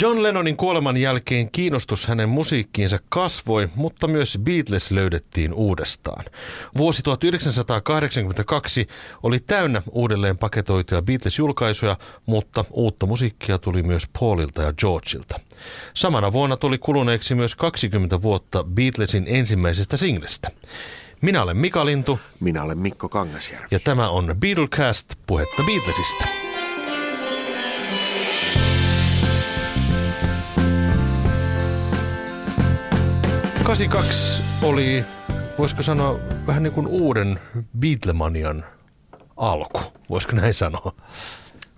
John 0.00 0.22
Lennonin 0.22 0.56
kuoleman 0.56 0.96
jälkeen 0.96 1.50
kiinnostus 1.50 2.06
hänen 2.06 2.28
musiikkiinsa 2.28 2.98
kasvoi, 3.08 3.68
mutta 3.74 4.08
myös 4.08 4.38
Beatles 4.42 4.90
löydettiin 4.90 5.54
uudestaan. 5.54 6.24
Vuosi 6.76 7.02
1982 7.02 8.86
oli 9.22 9.40
täynnä 9.40 9.82
uudelleen 9.90 10.38
paketoituja 10.38 11.02
Beatles-julkaisuja, 11.02 11.96
mutta 12.26 12.64
uutta 12.70 13.06
musiikkia 13.06 13.58
tuli 13.58 13.82
myös 13.82 14.02
Paulilta 14.20 14.62
ja 14.62 14.72
Georgeilta. 14.72 15.40
Samana 15.94 16.32
vuonna 16.32 16.56
tuli 16.56 16.78
kuluneeksi 16.78 17.34
myös 17.34 17.54
20 17.54 18.22
vuotta 18.22 18.64
Beatlesin 18.64 19.24
ensimmäisestä 19.28 19.96
singlestä. 19.96 20.50
Minä 21.20 21.42
olen 21.42 21.56
Mika 21.56 21.84
Lintu. 21.84 22.20
Minä 22.40 22.62
olen 22.62 22.78
Mikko 22.78 23.08
Kangasjärvi. 23.08 23.66
Ja 23.70 23.80
tämä 23.80 24.08
on 24.08 24.34
Beatlecast, 24.40 25.14
puhetta 25.26 25.62
Beatlesista. 25.62 26.49
82 33.70 34.42
oli, 34.62 35.04
voisiko 35.58 35.82
sanoa, 35.82 36.18
vähän 36.46 36.62
niin 36.62 36.72
kuin 36.72 36.86
uuden 36.86 37.40
Beatlemanian 37.78 38.64
alku, 39.36 39.80
voisiko 40.10 40.36
näin 40.36 40.54
sanoa? 40.54 40.92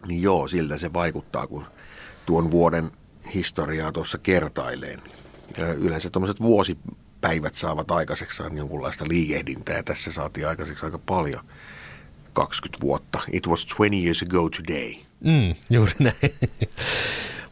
Niin 0.07 0.23
joo, 0.23 0.49
siltä 0.49 0.79
se 0.79 0.93
vaikuttaa, 0.93 1.47
kun 1.47 1.67
tuon 2.27 2.51
vuoden 2.51 2.91
historiaa 3.35 3.93
tuossa 3.93 4.19
kertaileen. 4.19 5.03
Yleensä 5.79 6.11
tuommoiset 6.11 6.41
vuosipäivät 6.41 7.55
saavat 7.55 7.91
aikaiseksi 7.91 8.43
jonkunlaista 8.57 9.05
liikehdintää 9.09 9.77
ja 9.77 9.83
tässä 9.83 10.13
saatiin 10.13 10.49
aikaiseksi 10.49 10.87
aika 10.87 10.99
paljon. 10.99 11.45
20 12.33 12.81
vuotta. 12.81 13.21
It 13.33 13.47
was 13.47 13.67
20 13.67 14.05
years 14.05 14.23
ago 14.23 14.51
today. 14.51 14.95
Mm, 15.25 15.55
juuri 15.71 15.93
näin. 15.99 16.33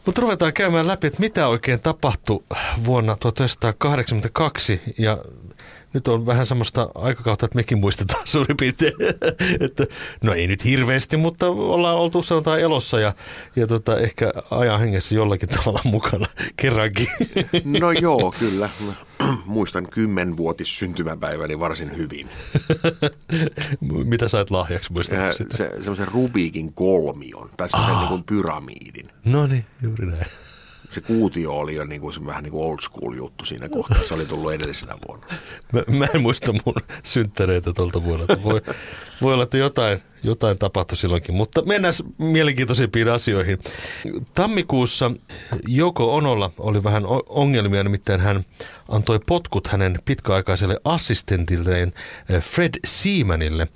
Mutta 0.06 0.20
ruvetaan 0.20 0.52
käymään 0.52 0.86
läpi, 0.86 1.06
että 1.06 1.20
mitä 1.20 1.48
oikein 1.48 1.80
tapahtui 1.80 2.44
vuonna 2.84 3.16
1982 3.16 4.80
ja 4.98 5.18
nyt 5.92 6.08
on 6.08 6.26
vähän 6.26 6.46
semmoista 6.46 6.88
aikakautta, 6.94 7.46
että 7.46 7.56
mekin 7.56 7.78
muistetaan 7.78 8.26
suurin 8.32 8.56
piirtein, 8.56 8.92
että 9.60 9.86
no 10.24 10.32
ei 10.32 10.46
nyt 10.46 10.64
hirveästi, 10.64 11.16
mutta 11.16 11.46
ollaan 11.48 11.96
oltu 11.96 12.22
sanotaan 12.22 12.60
elossa 12.60 13.00
ja, 13.00 13.14
ja 13.56 13.66
tota, 13.66 13.96
ehkä 13.96 14.32
ajan 14.50 14.80
hengessä 14.80 15.14
jollakin 15.14 15.48
tavalla 15.48 15.80
mukana 15.84 16.26
kerrankin. 16.56 17.08
No 17.64 17.92
joo, 17.92 18.34
kyllä. 18.38 18.70
Muistan 19.46 19.86
kymmenvuotis 19.86 20.78
syntymäpäiväni 20.78 21.60
varsin 21.60 21.96
hyvin. 21.96 22.28
Mitä 24.04 24.28
sait 24.28 24.50
lahjaksi 24.50 24.92
muistatko 24.92 25.32
sitä? 25.32 25.56
Se, 25.56 25.70
semmoisen 25.76 26.08
Rubikin 26.08 26.72
kolmion 26.72 27.50
tai 27.56 27.70
semmoisen 27.70 27.96
ah. 27.96 28.10
niin 28.10 28.24
pyramidin. 28.24 29.10
No 29.24 29.46
niin, 29.46 29.66
juuri 29.82 30.06
näin 30.06 30.26
se 30.90 31.00
kuutio 31.00 31.52
oli 31.52 31.74
jo 31.74 31.84
niin 31.84 32.00
kuin, 32.00 32.26
vähän 32.26 32.42
niin 32.42 32.52
kuin 32.52 32.64
old 32.64 32.78
school 32.80 33.14
juttu 33.14 33.44
siinä 33.44 33.68
kohtaa. 33.68 34.02
Se 34.02 34.14
oli 34.14 34.26
tullut 34.26 34.52
edellisenä 34.52 34.94
vuonna. 35.08 35.26
Mä, 35.72 35.82
mä 35.98 36.06
en 36.14 36.22
muista 36.22 36.52
mun 36.52 36.74
synttäreitä 37.02 37.72
tuolta 37.72 38.04
vuonna. 38.04 38.26
Voi, 38.44 38.60
voi 39.22 39.32
olla, 39.34 39.44
että 39.44 39.58
jotain, 39.58 40.02
jotain 40.22 40.58
tapahtui 40.58 40.96
silloinkin, 40.96 41.34
mutta 41.34 41.62
mennään 41.62 41.94
mielenkiintoisimpiin 42.18 43.08
asioihin. 43.08 43.58
Tammikuussa 44.34 45.10
Joko 45.68 46.14
Onolla 46.14 46.50
oli 46.58 46.84
vähän 46.84 47.02
ongelmia, 47.28 47.84
nimittäin 47.84 48.20
hän 48.20 48.44
antoi 48.88 49.20
potkut 49.26 49.68
hänen 49.68 49.98
pitkäaikaiselle 50.04 50.80
assistentilleen 50.84 51.92
eh, 52.28 52.42
Fred 52.42 52.74
Seamanille. 52.84 53.68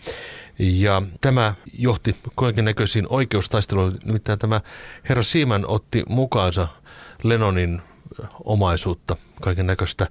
Ja 0.59 1.03
tämä 1.20 1.55
johti 1.79 2.17
kaiken 2.37 2.65
näköisiin 2.65 3.07
oikeustaisteluihin, 3.09 4.01
nimittäin 4.05 4.39
tämä 4.39 4.61
herra 5.09 5.23
Seaman 5.23 5.67
otti 5.67 6.03
mukaansa 6.09 6.69
Lennonin 7.25 7.83
omaisuutta, 8.44 9.17
kaiken 9.41 9.67
näköistä 9.67 10.06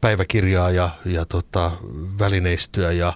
päiväkirjaa 0.00 0.70
ja, 0.70 0.90
ja 1.04 1.24
tota, 1.24 1.72
välineistöä 2.18 2.92
ja, 2.92 3.12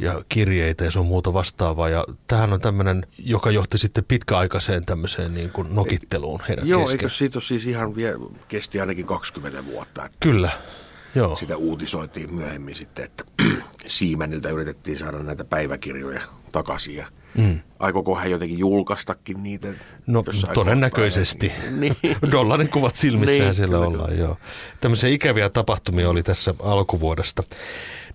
ja 0.00 0.24
kirjeitä 0.28 0.84
ja 0.84 0.90
sun 0.90 1.06
muuta 1.06 1.32
vastaavaa. 1.32 1.88
Ja 1.88 2.04
tähän 2.26 2.52
on 2.52 2.60
tämmöinen, 2.60 3.06
joka 3.18 3.50
johti 3.50 3.78
sitten 3.78 4.04
pitkäaikaiseen 4.04 4.84
tämmöiseen 4.84 5.34
niin 5.34 5.50
kuin 5.50 5.74
nokitteluun 5.74 6.42
heidän 6.48 6.68
Joo, 6.68 6.80
kesken. 6.80 7.00
eikö 7.00 7.08
siitä 7.08 7.38
ole 7.38 7.42
siis 7.42 7.66
ihan 7.66 7.96
vie, 7.96 8.14
kesti 8.48 8.80
ainakin 8.80 9.06
20 9.06 9.66
vuotta? 9.66 10.04
Että 10.04 10.16
Kyllä, 10.20 10.50
joo. 11.14 11.36
Sitä 11.36 11.56
uutisoitiin 11.56 12.34
myöhemmin 12.34 12.74
sitten, 12.74 13.04
että 13.04 13.24
Siemäniltä 13.86 14.50
yritettiin 14.50 14.98
saada 14.98 15.18
näitä 15.18 15.44
päiväkirjoja 15.44 16.22
takaisin 16.52 16.96
ja– 16.96 17.06
Mm. 17.38 17.60
Aikooko 17.78 18.14
hän 18.14 18.30
jotenkin 18.30 18.58
julkaistakin 18.58 19.42
niitä? 19.42 19.68
No 20.06 20.24
todennäköisesti. 20.54 21.52
Niin. 21.70 21.96
Dollarin 22.32 22.68
kuvat 22.68 22.94
silmissään 22.94 23.40
niin, 23.40 23.54
siellä 23.54 23.74
kyllä, 23.74 23.86
ollaan, 23.86 24.10
kyllä. 24.10 24.22
joo. 24.22 24.36
Tämmöisiä 24.80 25.10
ikäviä 25.10 25.48
tapahtumia 25.48 26.10
oli 26.10 26.22
tässä 26.22 26.54
alkuvuodesta. 26.62 27.42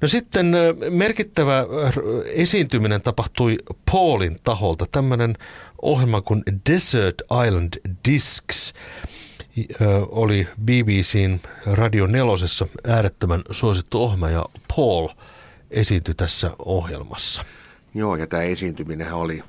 No 0.01 0.07
sitten 0.07 0.55
merkittävä 0.89 1.65
esiintyminen 2.33 3.01
tapahtui 3.01 3.57
Paulin 3.91 4.37
taholta. 4.43 4.85
Tämmöinen 4.91 5.35
ohjelma 5.81 6.21
kuin 6.21 6.43
Desert 6.69 7.21
Island 7.47 7.73
Discs 8.09 8.73
oli 10.09 10.47
BBCn 10.63 11.39
Radio 11.65 12.07
Nelosessa 12.07 12.67
äärettömän 12.87 13.41
suosittu 13.51 14.03
ohjelma 14.03 14.29
ja 14.29 14.45
Paul 14.75 15.07
esiintyi 15.71 16.15
tässä 16.15 16.51
ohjelmassa. 16.59 17.45
Joo, 17.93 18.15
ja 18.15 18.27
tämä 18.27 18.43
esiintyminen 18.43 19.13
oli 19.13 19.41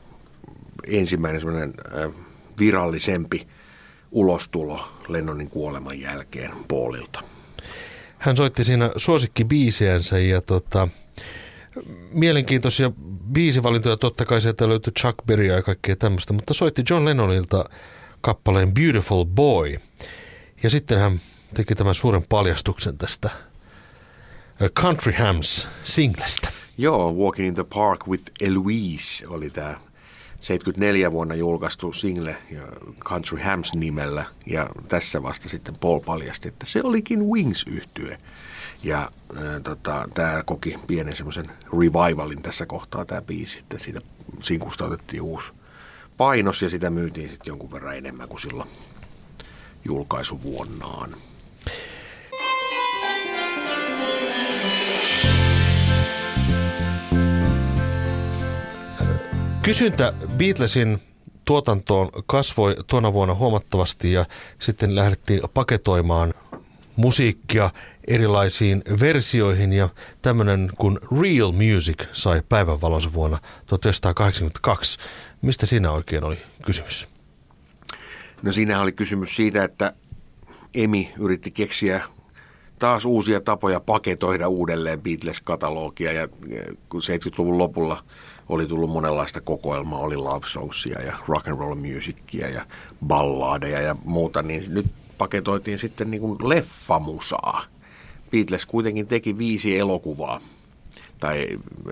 ensimmäinen 0.86 1.40
semmoinen 1.40 1.74
virallisempi 2.58 3.48
ulostulo 4.10 4.88
Lennonin 5.08 5.48
kuoleman 5.48 6.00
jälkeen 6.00 6.50
Paulilta. 6.68 7.22
Hän 8.18 8.36
soitti 8.36 8.64
siinä 8.64 8.90
suosikkibiisiänsä 8.96 10.18
ja 10.18 10.40
tota, 10.40 10.88
mielenkiintoisia 12.10 12.90
biisivalintoja 13.32 13.96
totta 13.96 14.24
kai 14.24 14.40
sieltä 14.40 14.68
löytyi 14.68 14.92
Chuck 14.92 15.18
Berrya 15.26 15.54
ja 15.54 15.62
kaikkea 15.62 15.96
tämmöistä, 15.96 16.32
mutta 16.32 16.54
soitti 16.54 16.82
John 16.90 17.04
Lennonilta 17.04 17.64
kappaleen 18.20 18.74
Beautiful 18.74 19.24
Boy. 19.24 19.76
Ja 20.62 20.70
sitten 20.70 20.98
hän 20.98 21.20
teki 21.54 21.74
tämän 21.74 21.94
suuren 21.94 22.22
paljastuksen 22.28 22.98
tästä 22.98 23.30
Country 24.80 25.12
Hams 25.12 25.68
singlestä. 25.82 26.48
Joo, 26.80 27.12
Walking 27.12 27.48
in 27.48 27.54
the 27.54 27.64
Park 27.74 28.08
with 28.08 28.30
Eloise 28.40 29.26
oli 29.28 29.50
tämä 29.50 29.80
74 30.40 31.12
vuonna 31.12 31.34
julkaistu 31.34 31.92
single 31.92 32.36
Country 33.04 33.38
Hams 33.38 33.74
nimellä 33.74 34.24
ja 34.46 34.68
tässä 34.88 35.22
vasta 35.22 35.48
sitten 35.48 35.74
Paul 35.80 36.00
paljasti, 36.00 36.48
että 36.48 36.66
se 36.66 36.80
olikin 36.84 37.24
wings 37.24 37.64
yhtye 37.66 38.18
Ja 38.82 39.10
äh, 39.36 39.62
tota, 39.62 40.08
tämä 40.14 40.42
koki 40.46 40.78
pienen 40.86 41.16
semmoisen 41.16 41.50
revivalin 41.72 42.42
tässä 42.42 42.66
kohtaa 42.66 43.04
tämä 43.04 43.22
biisi, 43.22 43.58
että 43.58 43.78
siitä 43.78 44.00
sinkusta 44.42 44.84
otettiin 44.84 45.22
uusi 45.22 45.52
painos 46.16 46.62
ja 46.62 46.70
sitä 46.70 46.90
myytiin 46.90 47.28
sitten 47.28 47.50
jonkun 47.50 47.72
verran 47.72 47.96
enemmän 47.96 48.28
kuin 48.28 48.40
silloin 48.40 48.68
julkaisuvuonnaan. 49.84 51.16
Kysyntä 59.68 60.12
Beatlesin 60.36 60.98
tuotantoon 61.44 62.10
kasvoi 62.26 62.76
tuona 62.86 63.12
vuonna 63.12 63.34
huomattavasti 63.34 64.12
ja 64.12 64.24
sitten 64.58 64.94
lähdettiin 64.94 65.40
paketoimaan 65.54 66.34
musiikkia 66.96 67.70
erilaisiin 68.06 68.82
versioihin 69.00 69.72
ja 69.72 69.88
tämmöinen 70.22 70.70
kuin 70.78 70.98
Real 71.22 71.52
Music 71.52 72.06
sai 72.12 72.42
päivänvalonsa 72.48 73.12
vuonna 73.12 73.38
1982. 73.66 74.98
Mistä 75.42 75.66
siinä 75.66 75.92
oikein 75.92 76.24
oli 76.24 76.38
kysymys? 76.64 77.08
No 78.42 78.52
siinä 78.52 78.80
oli 78.80 78.92
kysymys 78.92 79.36
siitä, 79.36 79.64
että 79.64 79.92
Emi 80.74 81.12
yritti 81.18 81.50
keksiä 81.50 82.04
taas 82.78 83.04
uusia 83.04 83.40
tapoja 83.40 83.80
paketoida 83.80 84.48
uudelleen 84.48 85.00
Beatles-katalogia 85.00 86.12
ja 86.12 86.28
kun 86.88 87.02
70-luvun 87.02 87.58
lopulla– 87.58 88.04
oli 88.48 88.66
tullut 88.66 88.90
monenlaista 88.90 89.40
kokoelmaa, 89.40 89.98
oli 89.98 90.16
love 90.16 90.46
songsia 90.46 91.02
ja 91.02 91.16
rock 91.28 91.48
and 91.48 91.58
roll 91.58 91.74
musicia 91.74 92.48
ja 92.48 92.66
balladeja 93.06 93.80
ja 93.80 93.96
muuta, 94.04 94.42
niin 94.42 94.62
nyt 94.68 94.86
paketoitiin 95.18 95.78
sitten 95.78 96.10
niin 96.10 96.20
kuin 96.20 96.48
leffamusaa. 96.48 97.64
Beatles 98.30 98.66
kuitenkin 98.66 99.06
teki 99.06 99.38
viisi 99.38 99.78
elokuvaa, 99.78 100.40
tai 101.20 101.48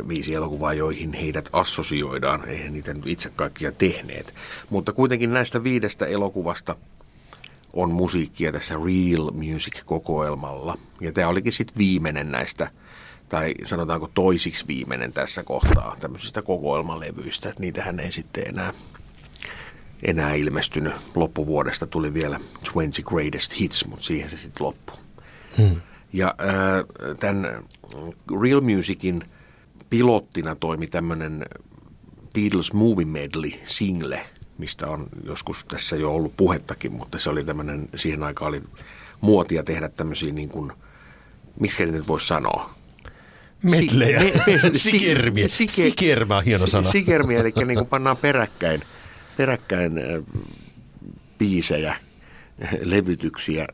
viisi 0.09 0.35
elokuvaa, 0.35 0.75
joihin 0.75 1.13
heidät 1.13 1.49
assosioidaan. 1.53 2.49
Eihän 2.49 2.73
niitä 2.73 2.95
nyt 2.95 3.07
itse 3.07 3.31
kaikkia 3.37 3.73
tehneet. 3.73 4.35
Mutta 4.71 4.93
kuitenkin 4.93 5.31
näistä 5.31 5.65
viidestä 5.65 6.07
elokuvasta 6.07 6.77
on 7.73 7.91
musiikkia 7.91 8.53
tässä 8.53 8.75
Real 8.75 9.31
Music-kokoelmalla. 9.31 10.79
Ja 11.01 11.13
tämä 11.13 11.29
olikin 11.29 11.53
sitten 11.53 11.79
viimeinen 11.79 12.33
näistä– 12.33 12.71
tai 13.29 13.55
sanotaanko 13.65 14.11
toisiksi 14.15 14.65
viimeinen 14.69 15.13
tässä 15.13 15.43
kohtaa 15.43 15.97
tämmöisistä 16.01 16.43
kokoelmalevyistä, 16.43 17.49
että 17.49 17.61
niitähän 17.61 18.01
ei 18.01 18.13
sitten 18.13 18.49
enää 18.49 18.73
enää 20.03 20.35
ilmestynyt. 20.35 20.93
Loppuvuodesta 21.15 21.87
tuli 21.87 22.15
vielä 22.15 22.41
20 22.53 23.03
Greatest 23.03 23.61
Hits, 23.61 23.87
mutta 23.87 24.05
siihen 24.05 24.31
se 24.31 24.37
sitten 24.37 24.67
loppui. 24.67 24.97
Hmm. 25.59 25.81
Ja 26.13 26.35
äh, 26.41 27.17
tämän 27.21 27.65
Real 28.43 28.61
Musicin 28.61 29.23
pilottina 29.91 30.55
toimi 30.55 30.87
tämmöinen 30.87 31.47
Beatles 32.35 32.73
Movie 32.73 33.05
Medley 33.05 33.51
single, 33.65 34.27
mistä 34.59 34.87
on 34.87 35.07
joskus 35.25 35.65
tässä 35.65 35.97
jo 35.97 36.15
ollut 36.15 36.37
puhettakin, 36.37 36.93
mutta 36.93 37.19
se 37.19 37.31
oli 37.31 37.45
tämmöinen, 37.45 37.89
siihen 37.95 38.23
aikaan 38.23 38.49
oli 38.49 38.63
muotia 39.21 39.63
tehdä 39.63 39.89
tämmöisiä 39.89 40.33
niin 40.33 40.49
kuin, 40.49 40.73
miksi 41.61 41.87
nyt 41.87 42.09
voisi 42.09 42.27
sanoa, 42.27 42.71
Medlejä. 43.63 44.21
Me, 44.21 44.33
me, 44.47 44.79
sikermiä. 44.79 45.49
Siker, 45.49 45.85
Sikermä 45.91 46.37
on 46.37 46.45
hieno 46.45 46.67
sana. 46.67 46.91
Sikermiä, 46.91 47.41
eli 47.41 47.53
niin 47.67 47.79
kuin 47.79 47.87
pannaan 47.97 48.17
peräkkäin, 48.17 48.83
peräkkäin 49.37 49.93
biisejä 51.39 51.97
levytyksiä 52.81 53.67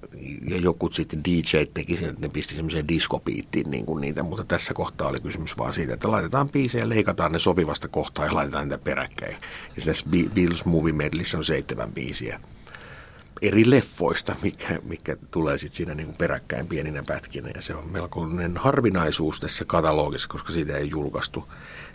ja 0.51 0.57
joku 0.57 0.91
sitten 0.93 1.25
DJ 1.25 1.65
teki 1.75 1.97
sen, 1.97 2.09
että 2.09 2.21
ne 2.21 2.29
pisti 2.29 2.55
semmoiseen 2.55 2.89
diskopiittiin 2.89 3.71
niin 3.71 3.87
kuin 3.87 4.01
niitä, 4.01 4.23
mutta 4.23 4.45
tässä 4.45 4.75
kohtaa 4.75 5.09
oli 5.09 5.21
kysymys 5.21 5.59
vaan 5.59 5.73
siitä, 5.73 5.95
että 5.95 6.11
laitetaan 6.11 6.51
biisejä, 6.51 6.89
leikataan 6.89 7.33
ne 7.33 7.39
sopivasta 7.39 7.89
kohtaa 7.89 8.27
ja 8.27 8.35
laitetaan 8.35 8.69
niitä 8.69 8.85
peräkkäin. 8.85 9.37
Ja 9.77 9.83
tässä 9.85 10.07
Beatles 10.35 10.65
Movie 10.65 10.93
Medlissä 10.93 11.39
on 11.39 11.45
seitsemän 11.45 11.93
biisiä 11.93 12.41
eri 13.43 13.71
leffoista, 13.71 14.37
mikä, 14.43 14.79
mikä 14.83 15.17
tulee 15.31 15.59
sitten 15.59 15.77
siinä 15.77 15.95
niin 15.95 16.07
kuin 16.07 16.17
peräkkäin 16.17 16.67
pieninä 16.67 17.03
pätkinä. 17.03 17.51
Ja 17.55 17.63
se 17.63 17.75
on 17.75 17.89
melkoinen 17.93 18.57
harvinaisuus 18.57 19.41
tässä 19.41 19.65
katalogissa, 19.65 20.29
koska 20.29 20.53
siitä 20.53 20.77
ei 20.77 20.91
julkaistu 20.91 21.49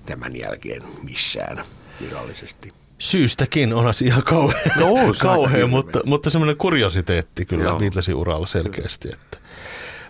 tämän 0.06 0.36
jälkeen 0.36 0.84
missään 1.04 1.64
virallisesti. 2.02 2.74
Syystäkin 3.00 3.74
on 3.74 3.94
ihan 4.02 4.24
kauhean, 4.24 4.80
no, 4.80 4.94
kauhean 5.20 5.70
mutta, 5.70 6.00
mutta 6.06 6.30
semmoinen 6.30 6.58
kuriositeetti 6.58 7.46
kyllä 7.46 7.76
Beatlesin 7.76 8.16
uralla 8.16 8.48
selkeästi. 8.48 9.10
Että. 9.14 9.38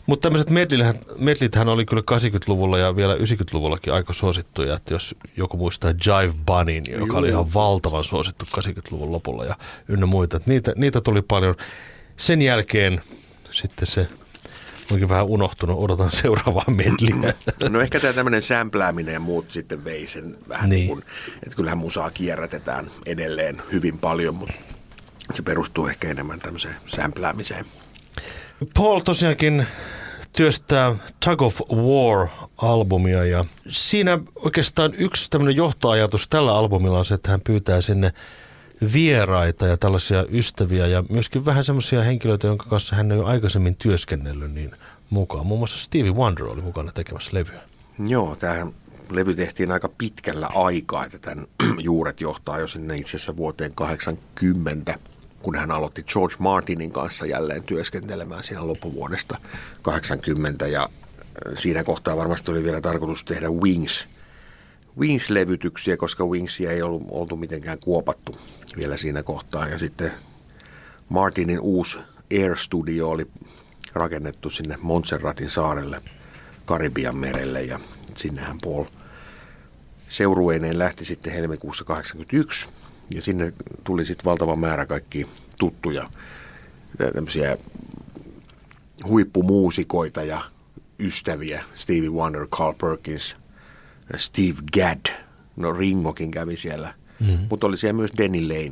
Mutta 0.07 0.29
tämmöiset 0.29 0.49
medlithän 1.19 1.67
oli 1.67 1.85
kyllä 1.85 2.03
80-luvulla 2.11 2.77
ja 2.77 2.95
vielä 2.95 3.15
90-luvullakin 3.15 3.93
aika 3.93 4.13
suosittuja. 4.13 4.75
Että 4.75 4.93
jos 4.93 5.15
joku 5.37 5.57
muistaa 5.57 5.91
Jive 5.91 6.33
Bunnyn, 6.45 6.83
joka 6.87 7.05
Juu. 7.05 7.17
oli 7.17 7.29
ihan 7.29 7.53
valtavan 7.53 8.03
suosittu 8.03 8.45
80-luvun 8.57 9.11
lopulla 9.11 9.45
ja 9.45 9.55
ynnä 9.87 10.05
muita. 10.05 10.37
Että 10.37 10.49
niitä, 10.49 10.73
niitä 10.75 11.01
tuli 11.01 11.21
paljon. 11.21 11.55
Sen 12.17 12.41
jälkeen 12.41 13.01
sitten 13.51 13.87
se 13.87 14.07
onkin 14.91 15.09
vähän 15.09 15.25
unohtunut, 15.25 15.79
odotan 15.79 16.11
seuraavaa 16.21 16.65
medliä. 16.67 17.33
No 17.69 17.81
ehkä 17.81 17.99
tämä 17.99 18.13
tämmöinen 18.13 18.41
sämplääminen 18.41 19.13
ja 19.13 19.19
muut 19.19 19.51
sitten 19.51 19.83
vei 19.83 20.07
sen 20.07 20.37
vähän 20.49 20.69
niin. 20.69 20.87
Kun, 20.87 21.03
että 21.43 21.55
kyllähän 21.55 21.77
musaa 21.77 22.11
kierrätetään 22.11 22.91
edelleen 23.05 23.61
hyvin 23.71 23.97
paljon, 23.99 24.35
mutta 24.35 24.55
se 25.33 25.41
perustuu 25.41 25.87
ehkä 25.87 26.09
enemmän 26.09 26.39
tämmöiseen 26.39 26.75
sämpläämiseen. 26.87 27.65
Paul 28.73 28.99
tosiaankin 28.99 29.67
työstää 30.33 30.95
Tug 31.25 31.41
of 31.41 31.61
War-albumia 31.61 33.25
ja 33.25 33.45
siinä 33.67 34.19
oikeastaan 34.35 34.93
yksi 34.93 35.29
tämmöinen 35.29 35.55
johtoajatus 35.55 36.27
tällä 36.27 36.55
albumilla 36.55 36.99
on 36.99 37.05
se, 37.05 37.13
että 37.13 37.31
hän 37.31 37.41
pyytää 37.41 37.81
sinne 37.81 38.13
vieraita 38.93 39.67
ja 39.67 39.77
tällaisia 39.77 40.25
ystäviä 40.31 40.87
ja 40.87 41.03
myöskin 41.09 41.45
vähän 41.45 41.63
semmoisia 41.63 42.01
henkilöitä, 42.01 42.47
jonka 42.47 42.65
kanssa 42.69 42.95
hän 42.95 43.11
on 43.11 43.17
jo 43.17 43.25
aikaisemmin 43.25 43.75
työskennellyt 43.75 44.51
niin 44.51 44.71
mukaan. 45.09 45.45
Muun 45.45 45.59
muassa 45.59 45.77
Stevie 45.77 46.11
Wonder 46.11 46.45
oli 46.45 46.61
mukana 46.61 46.91
tekemässä 46.91 47.31
levyä. 47.33 47.61
Joo, 48.07 48.35
tämähän 48.35 48.73
levy 49.09 49.35
tehtiin 49.35 49.71
aika 49.71 49.89
pitkällä 49.97 50.47
aikaa, 50.55 51.05
että 51.05 51.19
tämän 51.19 51.47
juuret 51.79 52.21
johtaa 52.21 52.59
jo 52.59 52.67
sinne 52.67 52.97
itse 52.97 53.17
asiassa 53.17 53.37
vuoteen 53.37 53.75
80, 53.75 54.99
kun 55.47 55.55
hän 55.55 55.71
aloitti 55.71 56.03
George 56.03 56.35
Martinin 56.39 56.91
kanssa 56.91 57.25
jälleen 57.25 57.63
työskentelemään 57.63 58.43
siinä 58.43 58.67
loppuvuodesta 58.67 59.37
80 59.81 60.67
ja 60.67 60.81
äh, 60.81 61.53
siinä 61.55 61.83
kohtaa 61.83 62.17
varmasti 62.17 62.51
oli 62.51 62.63
vielä 62.63 62.81
tarkoitus 62.81 63.25
tehdä 63.25 63.49
Wings, 63.49 64.07
Wings-levytyksiä, 64.99 65.97
koska 65.97 66.25
Wingsia 66.25 66.71
ei 66.71 66.81
ollut 66.81 67.03
oltu 67.11 67.35
mitenkään 67.35 67.79
kuopattu 67.79 68.37
vielä 68.77 68.97
siinä 68.97 69.23
kohtaa. 69.23 69.67
Ja 69.67 69.77
sitten 69.77 70.11
Martinin 71.09 71.59
uusi 71.59 71.97
Air 72.31 72.57
Studio 72.57 73.09
oli 73.09 73.27
rakennettu 73.93 74.49
sinne 74.49 74.77
Montserratin 74.81 75.49
saarelle 75.49 76.01
Karibian 76.65 77.17
merelle. 77.17 77.63
Ja 77.63 77.79
sinnehän 78.15 78.57
Paul 78.63 78.85
seurueineen 80.09 80.79
lähti 80.79 81.05
sitten 81.05 81.33
helmikuussa 81.33 81.83
81 81.83 82.67
ja 83.09 83.21
sinne 83.21 83.53
tuli 83.83 84.05
sitten 84.05 84.25
valtava 84.25 84.55
määrä 84.55 84.85
kaikki 84.85 85.27
tuttuja 85.59 86.09
tämmöisiä 87.13 87.57
huippumuusikoita 89.03 90.23
ja 90.23 90.41
ystäviä. 90.99 91.63
Stevie 91.75 92.09
Wonder, 92.09 92.47
Carl 92.47 92.73
Perkins, 92.73 93.35
Steve 94.17 94.57
Gadd. 94.73 95.05
No 95.55 95.73
Ringokin 95.73 96.31
kävi 96.31 96.57
siellä. 96.57 96.93
Mm-hmm. 97.19 97.47
Mutta 97.49 97.67
oli 97.67 97.77
siellä 97.77 97.93
myös 97.93 98.11
Denny 98.17 98.41
Lane 98.47 98.71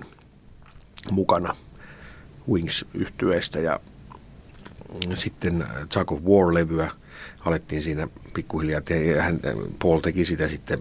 mukana 1.12 1.56
wings 2.50 2.86
yhtyeestä 2.94 3.60
ja 3.60 3.80
sitten 5.14 5.66
Chuck 5.94 6.12
of 6.12 6.20
War-levyä 6.20 6.92
alettiin 7.46 7.84
siinä 7.84 8.08
pikkuhiljaa. 8.34 8.82
Te- 8.82 9.20
hän, 9.20 9.40
Paul 9.82 10.00
teki 10.00 10.26
sitä 10.26 10.48
sitten 10.48 10.80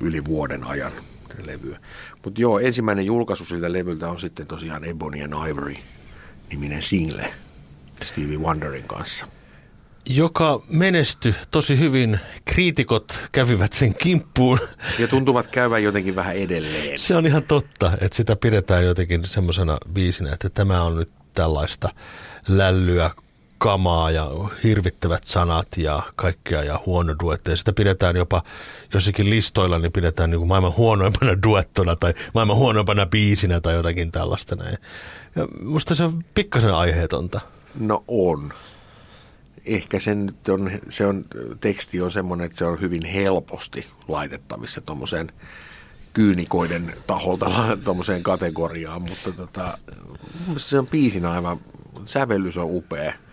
yli 0.00 0.24
vuoden 0.24 0.64
ajan 0.64 0.92
levyä. 1.42 1.78
Mutta 2.24 2.40
joo, 2.40 2.58
ensimmäinen 2.58 3.06
julkaisu 3.06 3.44
siltä 3.44 3.72
levyltä 3.72 4.08
on 4.08 4.20
sitten 4.20 4.46
tosiaan 4.46 4.84
Ebony 4.84 5.22
and 5.22 5.48
Ivory 5.48 5.74
niminen 6.50 6.82
single 6.82 7.34
Stevie 8.04 8.38
Wonderin 8.38 8.84
kanssa. 8.84 9.26
Joka 10.06 10.62
menesty 10.68 11.34
tosi 11.50 11.78
hyvin. 11.78 12.20
Kriitikot 12.44 13.20
kävivät 13.32 13.72
sen 13.72 13.94
kimppuun. 13.94 14.58
Ja 14.98 15.08
tuntuvat 15.08 15.46
käyvän 15.46 15.82
jotenkin 15.82 16.16
vähän 16.16 16.36
edelleen. 16.36 16.98
Se 16.98 17.16
on 17.16 17.26
ihan 17.26 17.42
totta, 17.42 17.92
että 18.00 18.16
sitä 18.16 18.36
pidetään 18.36 18.84
jotenkin 18.84 19.24
semmoisena 19.24 19.78
biisinä, 19.92 20.32
että 20.32 20.50
tämä 20.50 20.82
on 20.82 20.96
nyt 20.96 21.10
tällaista 21.32 21.88
lällyä, 22.48 23.10
kamaa 23.64 24.10
ja 24.10 24.30
hirvittävät 24.64 25.24
sanat 25.24 25.68
ja 25.76 26.02
kaikkea 26.16 26.62
ja 26.62 26.80
huono 26.86 27.14
duetti. 27.22 27.50
Ja 27.50 27.56
sitä 27.56 27.72
pidetään 27.72 28.16
jopa 28.16 28.42
jossakin 28.94 29.30
listoilla, 29.30 29.78
niin 29.78 29.92
pidetään 29.92 30.30
niin 30.30 30.38
kuin 30.38 30.48
maailman 30.48 30.76
huonoimpana 30.76 31.42
duettona 31.46 31.96
tai 31.96 32.14
maailman 32.34 32.56
huonoimpana 32.56 33.06
biisinä 33.06 33.60
tai 33.60 33.74
jotakin 33.74 34.12
tällaista 34.12 34.56
näin. 34.56 34.76
Ja 35.36 35.48
musta 35.62 35.94
se 35.94 36.04
on 36.04 36.24
pikkasen 36.34 36.74
aiheetonta. 36.74 37.40
No 37.80 38.04
on. 38.08 38.52
Ehkä 39.66 39.98
sen 39.98 40.26
nyt 40.26 40.48
on, 40.48 40.70
se 40.88 41.06
on, 41.06 41.24
teksti 41.60 42.00
on 42.00 42.10
semmoinen, 42.10 42.44
että 42.44 42.58
se 42.58 42.64
on 42.64 42.80
hyvin 42.80 43.04
helposti 43.04 43.86
laitettavissa 44.08 44.80
tuommoiseen 44.80 45.32
kyynikoiden 46.12 46.96
taholta 47.06 47.46
tuommoiseen 47.84 48.22
kategoriaan, 48.22 49.02
mutta 49.02 49.32
tota, 49.32 49.78
se 50.56 50.78
on 50.78 50.86
biisinä 50.86 51.30
aivan, 51.30 51.60
sävellys 52.04 52.56
on 52.56 52.68
upea 52.70 53.23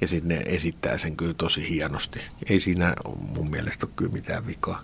ja 0.00 0.08
sitten 0.08 0.28
ne 0.28 0.42
esittää 0.46 0.98
sen 0.98 1.16
kyllä 1.16 1.34
tosi 1.34 1.68
hienosti. 1.68 2.20
Ei 2.50 2.60
siinä 2.60 2.94
mun 3.34 3.50
mielestä 3.50 3.86
ole 3.86 3.92
kyllä 3.96 4.12
mitään 4.12 4.46
vikaa. 4.46 4.82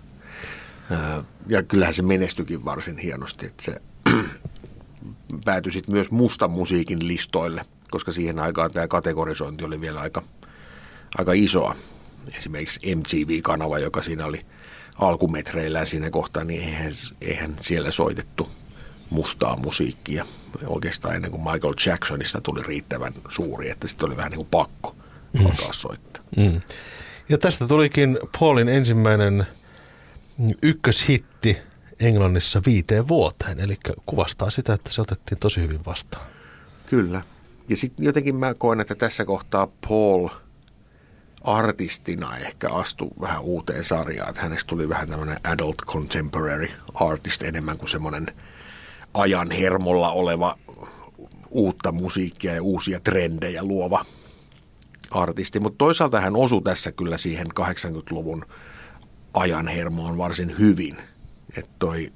Ja 1.47 1.63
kyllähän 1.63 1.93
se 1.93 2.01
menestyikin 2.01 2.65
varsin 2.65 2.97
hienosti, 2.97 3.45
että 3.45 3.63
se 3.63 3.81
päätyi 5.45 5.71
sitten 5.71 5.95
myös 5.95 6.11
mustan 6.11 6.51
musiikin 6.51 7.07
listoille, 7.07 7.65
koska 7.91 8.11
siihen 8.11 8.39
aikaan 8.39 8.71
tämä 8.71 8.87
kategorisointi 8.87 9.63
oli 9.63 9.81
vielä 9.81 9.99
aika, 9.99 10.23
aika 11.17 11.33
isoa. 11.33 11.75
Esimerkiksi 12.37 12.95
MTV-kanava, 12.95 13.79
joka 13.79 14.01
siinä 14.01 14.25
oli 14.25 14.45
alkumetreillä 14.95 15.85
siinä 15.85 16.09
kohtaa, 16.09 16.43
niin 16.43 16.61
eihän, 16.61 16.93
eihän 17.21 17.57
siellä 17.61 17.91
soitettu 17.91 18.49
mustaa 19.09 19.57
musiikkia 19.57 20.25
oikeastaan 20.67 21.15
ennen 21.15 21.31
kuin 21.31 21.43
Michael 21.43 21.73
Jacksonista 21.85 22.41
tuli 22.41 22.63
riittävän 22.63 23.13
suuri, 23.29 23.69
että 23.69 23.87
sitten 23.87 24.07
oli 24.07 24.17
vähän 24.17 24.31
niin 24.31 24.37
kuin 24.37 24.47
pakko 24.51 24.95
mm. 25.39 25.45
alkaa 25.45 25.73
soittaa. 25.73 26.23
Mm. 26.37 26.61
Ja 27.29 27.37
tästä 27.37 27.67
tulikin 27.67 28.19
Paulin 28.39 28.69
ensimmäinen 28.69 29.47
ykköshitti 30.61 31.57
Englannissa 31.99 32.61
viiteen 32.65 33.07
vuoteen, 33.07 33.59
eli 33.59 33.77
kuvastaa 34.05 34.49
sitä, 34.49 34.73
että 34.73 34.91
se 34.91 35.01
otettiin 35.01 35.39
tosi 35.39 35.61
hyvin 35.61 35.85
vastaan. 35.85 36.25
Kyllä. 36.85 37.21
Ja 37.69 37.77
sitten 37.77 38.05
jotenkin 38.05 38.35
mä 38.35 38.53
koen, 38.53 38.79
että 38.81 38.95
tässä 38.95 39.25
kohtaa 39.25 39.67
Paul 39.87 40.27
artistina 41.43 42.37
ehkä 42.37 42.69
astui 42.69 43.11
vähän 43.21 43.41
uuteen 43.41 43.83
sarjaan. 43.83 44.29
Että 44.29 44.41
hänestä 44.41 44.67
tuli 44.67 44.89
vähän 44.89 45.09
tämmöinen 45.09 45.37
adult 45.43 45.77
contemporary 45.85 46.69
artist 46.93 47.41
enemmän 47.41 47.77
kuin 47.77 47.89
semmoinen 47.89 48.27
ajan 49.13 49.51
hermolla 49.51 50.11
oleva 50.11 50.57
uutta 51.49 51.91
musiikkia 51.91 52.53
ja 52.53 52.63
uusia 52.63 52.99
trendejä 52.99 53.63
luova 53.63 54.05
artisti, 55.11 55.59
mutta 55.59 55.77
toisaalta 55.77 56.21
hän 56.21 56.35
osui 56.35 56.61
tässä 56.61 56.91
kyllä 56.91 57.17
siihen 57.17 57.47
80-luvun 57.47 58.45
ajan 59.33 59.67
hermoon 59.67 60.17
varsin 60.17 60.55
hyvin. 60.59 60.97
Että 61.57 61.71
toi 61.79 62.13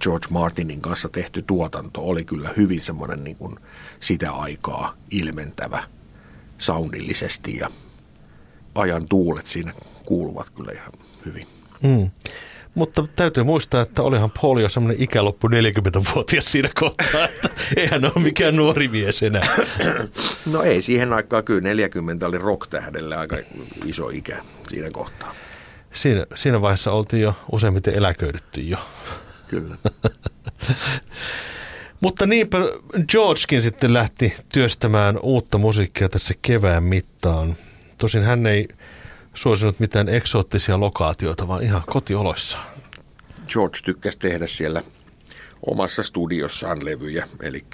George 0.00 0.26
Martinin 0.30 0.80
kanssa 0.80 1.08
tehty 1.08 1.42
tuotanto 1.42 2.00
oli 2.00 2.24
kyllä 2.24 2.50
hyvin 2.56 2.82
semmoinen 2.82 3.24
niin 3.24 3.36
kuin 3.36 3.56
sitä 4.00 4.32
aikaa 4.32 4.94
ilmentävä 5.10 5.84
soundillisesti 6.58 7.56
ja 7.56 7.70
ajan 8.74 9.06
tuulet 9.08 9.46
siinä 9.46 9.72
kuuluvat 10.04 10.50
kyllä 10.50 10.72
ihan 10.72 10.92
hyvin. 11.26 11.46
Mm. 11.82 12.10
Mutta 12.76 13.06
täytyy 13.16 13.44
muistaa, 13.44 13.80
että 13.80 14.02
olihan 14.02 14.30
Paul 14.30 14.58
jo 14.58 14.68
semmoinen 14.68 15.02
ikäloppu 15.02 15.48
40-vuotias 15.48 16.44
siinä 16.44 16.68
kohtaa, 16.80 17.24
että 17.24 17.48
eihän 17.76 18.04
ole 18.04 18.24
mikään 18.24 18.56
nuori 18.56 18.88
mies 18.88 19.22
enää. 19.22 19.56
No 20.46 20.62
ei, 20.62 20.82
siihen 20.82 21.12
aikaan 21.12 21.44
kyllä 21.44 21.60
40 21.60 22.26
oli 22.26 22.38
rock-tähdelle 22.38 23.16
aika 23.16 23.36
iso 23.84 24.08
ikä 24.08 24.42
siinä 24.68 24.90
kohtaa. 24.92 25.34
Siinä, 25.92 26.26
siinä 26.34 26.60
vaiheessa 26.60 26.92
oltiin 26.92 27.22
jo 27.22 27.34
useimmiten 27.52 27.94
eläköidytty 27.94 28.60
jo. 28.60 28.78
Kyllä. 29.48 29.76
Mutta 32.00 32.26
niinpä 32.26 32.58
Georgekin 33.08 33.62
sitten 33.62 33.92
lähti 33.92 34.34
työstämään 34.48 35.18
uutta 35.22 35.58
musiikkia 35.58 36.08
tässä 36.08 36.34
kevään 36.42 36.82
mittaan. 36.82 37.56
Tosin 37.98 38.22
hän 38.22 38.46
ei 38.46 38.68
suosinut 39.36 39.80
mitään 39.80 40.08
eksoottisia 40.08 40.80
lokaatioita, 40.80 41.48
vaan 41.48 41.62
ihan 41.62 41.82
kotioloissa. 41.86 42.58
George 43.48 43.78
tykkäsi 43.84 44.18
tehdä 44.18 44.46
siellä 44.46 44.82
omassa 45.66 46.02
studiossaan 46.02 46.84
levyjä, 46.84 47.28
eli 47.42 47.64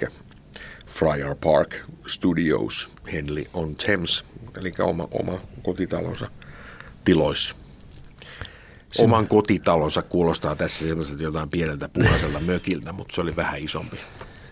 Friar 0.87 1.35
Park 1.43 1.75
Studios, 2.07 2.89
Henley 3.13 3.45
on 3.53 3.75
Thames, 3.75 4.23
eli 4.57 4.73
oma, 4.79 5.07
oma 5.11 5.39
kotitalonsa 5.63 6.29
tiloissa. 7.05 7.55
Oman 8.97 9.27
kotitalonsa 9.27 10.01
kuulostaa 10.01 10.55
tässä 10.55 10.87
semmoiselta 10.87 11.23
jotain 11.23 11.49
pieneltä 11.49 11.89
punaiselta 11.89 12.39
mökiltä, 12.51 12.91
mutta 12.91 13.15
se 13.15 13.21
oli 13.21 13.35
vähän 13.35 13.59
isompi, 13.59 13.97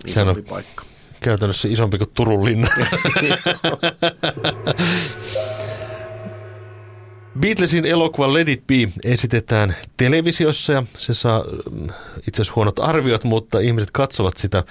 isompi 0.07 0.39
on 0.39 0.45
paikka. 0.45 0.85
Käytännössä 1.19 1.67
isompi 1.67 1.97
kuin 1.97 2.09
Turun 2.13 2.45
linna. 2.45 2.67
Beatlesin 7.41 7.85
elokuva 7.85 8.33
Let 8.33 8.49
It 8.49 8.67
Be 8.67 8.75
esitetään 9.03 9.75
televisiossa 9.97 10.73
ja 10.73 10.83
se 10.97 11.13
saa 11.13 11.43
mm, 11.71 11.87
itse 12.27 12.41
asiassa 12.41 12.53
huonot 12.55 12.79
arviot, 12.79 13.23
mutta 13.23 13.59
ihmiset 13.59 13.91
katsovat 13.91 14.37
sitä 14.37 14.63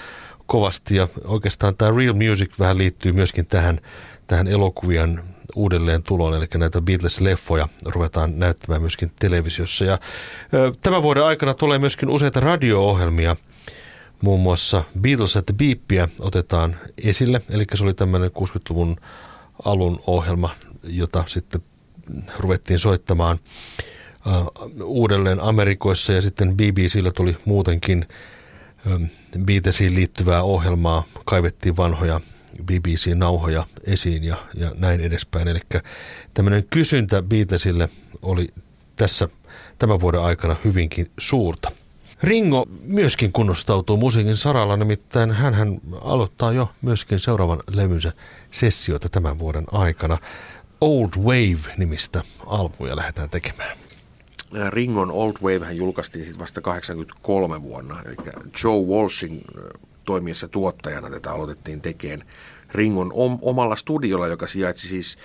kovasti 0.46 0.96
ja 0.96 1.08
oikeastaan 1.24 1.76
tämä 1.76 1.96
Real 1.96 2.14
Music 2.14 2.58
vähän 2.58 2.78
liittyy 2.78 3.12
myöskin 3.12 3.46
tähän, 3.46 3.80
tähän 4.26 4.48
elokuvien 4.48 5.20
uudelleen 5.56 6.02
tuloon, 6.02 6.34
eli 6.34 6.46
näitä 6.54 6.80
Beatles-leffoja 6.80 7.68
ruvetaan 7.84 8.38
näyttämään 8.38 8.80
myöskin 8.80 9.12
televisiossa. 9.20 9.84
Ja 9.84 9.98
tämän 10.82 11.02
vuoden 11.02 11.24
aikana 11.24 11.54
tulee 11.54 11.78
myöskin 11.78 12.10
useita 12.10 12.40
radio-ohjelmia, 12.40 13.36
muun 14.22 14.40
muassa 14.40 14.84
Beatles 15.00 15.36
at 15.36 15.46
the 15.46 15.54
Beepia 15.54 16.08
otetaan 16.18 16.76
esille, 17.04 17.42
eli 17.50 17.64
se 17.74 17.84
oli 17.84 17.94
tämmöinen 17.94 18.30
60-luvun 18.30 18.96
alun 19.64 20.00
ohjelma, 20.06 20.50
jota 20.82 21.24
sitten 21.26 21.62
ruvettiin 22.38 22.78
soittamaan 22.78 23.38
uudelleen 24.84 25.40
Amerikoissa 25.40 26.12
ja 26.12 26.22
sitten 26.22 26.56
BBCllä 26.56 27.10
tuli 27.10 27.36
muutenkin 27.44 28.06
Beatlesiin 29.44 29.94
liittyvää 29.94 30.42
ohjelmaa, 30.42 31.04
kaivettiin 31.24 31.76
vanhoja 31.76 32.20
BBC-nauhoja 32.64 33.66
esiin 33.84 34.24
ja, 34.24 34.36
ja 34.54 34.72
näin 34.78 35.00
edespäin. 35.00 35.48
Eli 35.48 35.60
tämmöinen 36.34 36.64
kysyntä 36.70 37.22
Beatlesille 37.22 37.88
oli 38.22 38.48
tässä 38.96 39.28
tämän 39.78 40.00
vuoden 40.00 40.20
aikana 40.20 40.56
hyvinkin 40.64 41.10
suurta. 41.18 41.72
Ringo 42.22 42.66
myöskin 42.82 43.32
kunnostautuu 43.32 43.96
musiikin 43.96 44.36
saralla, 44.36 44.76
nimittäin 44.76 45.30
hän 45.30 45.80
aloittaa 46.00 46.52
jo 46.52 46.70
myöskin 46.82 47.20
seuraavan 47.20 47.60
levynsä 47.70 48.12
sessioita 48.50 49.08
tämän 49.08 49.38
vuoden 49.38 49.64
aikana. 49.72 50.18
Old 50.80 51.10
Wave-nimistä 51.18 52.22
albumia 52.46 52.96
lähdetään 52.96 53.30
tekemään. 53.30 53.78
Ringon 54.68 55.10
Old 55.10 55.34
Wave 55.42 55.66
hän 55.66 55.76
julkaistiin 55.76 56.24
sitten 56.24 56.40
vasta 56.40 56.60
83 56.60 57.62
vuonna, 57.62 58.02
eli 58.06 58.14
Joe 58.64 58.82
Walshin 58.82 59.44
toimiessa 60.04 60.48
tuottajana 60.48 61.10
tätä 61.10 61.32
aloitettiin 61.32 61.80
tekemään 61.80 62.22
Ringon 62.74 63.12
om- 63.14 63.38
omalla 63.42 63.76
studiolla, 63.76 64.26
joka 64.26 64.46
sijaitsi 64.46 64.88
siis 64.88 65.18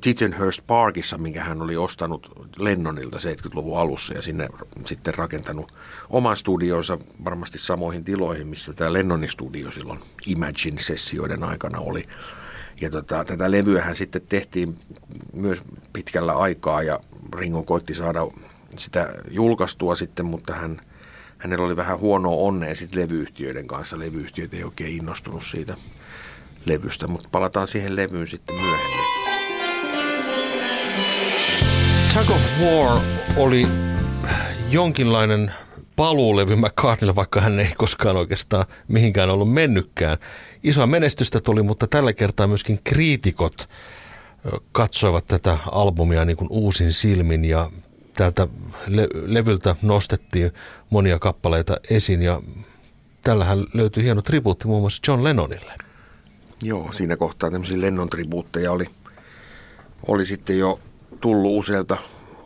Tittenhurst 0.00 0.62
Parkissa, 0.66 1.18
minkä 1.18 1.44
hän 1.44 1.62
oli 1.62 1.76
ostanut 1.76 2.30
Lennonilta 2.58 3.16
70-luvun 3.16 3.78
alussa 3.78 4.14
ja 4.14 4.22
sinne 4.22 4.48
sitten 4.86 5.14
rakentanut 5.14 5.72
oman 6.10 6.36
studionsa 6.36 6.98
varmasti 7.24 7.58
samoihin 7.58 8.04
tiloihin, 8.04 8.46
missä 8.46 8.72
tämä 8.72 8.92
Lennonin 8.92 9.28
studio 9.28 9.70
silloin 9.70 10.00
Imagine-sessioiden 10.26 11.44
aikana 11.44 11.78
oli. 11.78 12.04
Ja 12.80 12.90
tota, 12.90 13.24
tätä 13.24 13.50
levyähän 13.50 13.96
sitten 13.96 14.22
tehtiin 14.28 14.78
myös 15.32 15.62
pitkällä 15.92 16.32
aikaa 16.32 16.82
ja 16.82 17.00
Ringo 17.34 17.62
koitti 17.62 17.94
saada 17.94 18.20
sitä 18.76 19.14
julkaistua 19.30 19.94
sitten, 19.94 20.26
mutta 20.26 20.54
hän, 20.54 20.80
hänellä 21.38 21.66
oli 21.66 21.76
vähän 21.76 21.98
huonoa 21.98 22.36
onnea 22.36 22.74
sitten 22.74 23.02
levyyhtiöiden 23.02 23.66
kanssa. 23.66 23.98
Levyyhtiöt 23.98 24.54
ei 24.54 24.64
oikein 24.64 24.96
innostunut 24.96 25.44
siitä 25.44 25.76
levystä, 26.64 27.08
mutta 27.08 27.28
palataan 27.32 27.68
siihen 27.68 27.96
levyyn 27.96 28.26
sitten 28.26 28.56
myöhemmin. 28.60 29.06
Tug 32.14 32.30
of 32.30 32.42
War 32.60 33.00
oli 33.36 33.66
jonkinlainen 34.70 35.54
paluulevy 35.96 36.56
McCartneylle, 36.56 37.14
vaikka 37.16 37.40
hän 37.40 37.60
ei 37.60 37.74
koskaan 37.76 38.16
oikeastaan 38.16 38.64
mihinkään 38.88 39.30
ollut 39.30 39.52
mennytkään. 39.52 40.18
Isoa 40.62 40.86
menestystä 40.86 41.40
tuli, 41.40 41.62
mutta 41.62 41.86
tällä 41.86 42.12
kertaa 42.12 42.46
myöskin 42.46 42.80
kriitikot 42.84 43.68
katsoivat 44.72 45.26
tätä 45.26 45.58
albumia 45.72 46.24
niin 46.24 46.36
kuin 46.36 46.48
uusin 46.50 46.92
silmin 46.92 47.44
ja 47.44 47.70
täältä 48.14 48.48
le- 48.86 49.08
levyltä 49.12 49.76
nostettiin 49.82 50.50
monia 50.90 51.18
kappaleita 51.18 51.76
esiin 51.90 52.22
ja 52.22 52.40
tällähän 53.22 53.64
löytyi 53.74 54.04
hieno 54.04 54.22
tribuutti 54.22 54.66
muun 54.66 54.80
muassa 54.80 55.02
John 55.08 55.24
Lennonille. 55.24 55.72
Joo, 56.62 56.92
siinä 56.92 57.16
kohtaa 57.16 57.50
tämmöisiä 57.50 57.80
Lennon 57.80 58.10
tribuutteja 58.10 58.72
oli, 58.72 58.84
oli 60.06 60.26
sitten 60.26 60.58
jo 60.58 60.80
tullut 61.20 61.58
useilta 61.58 61.96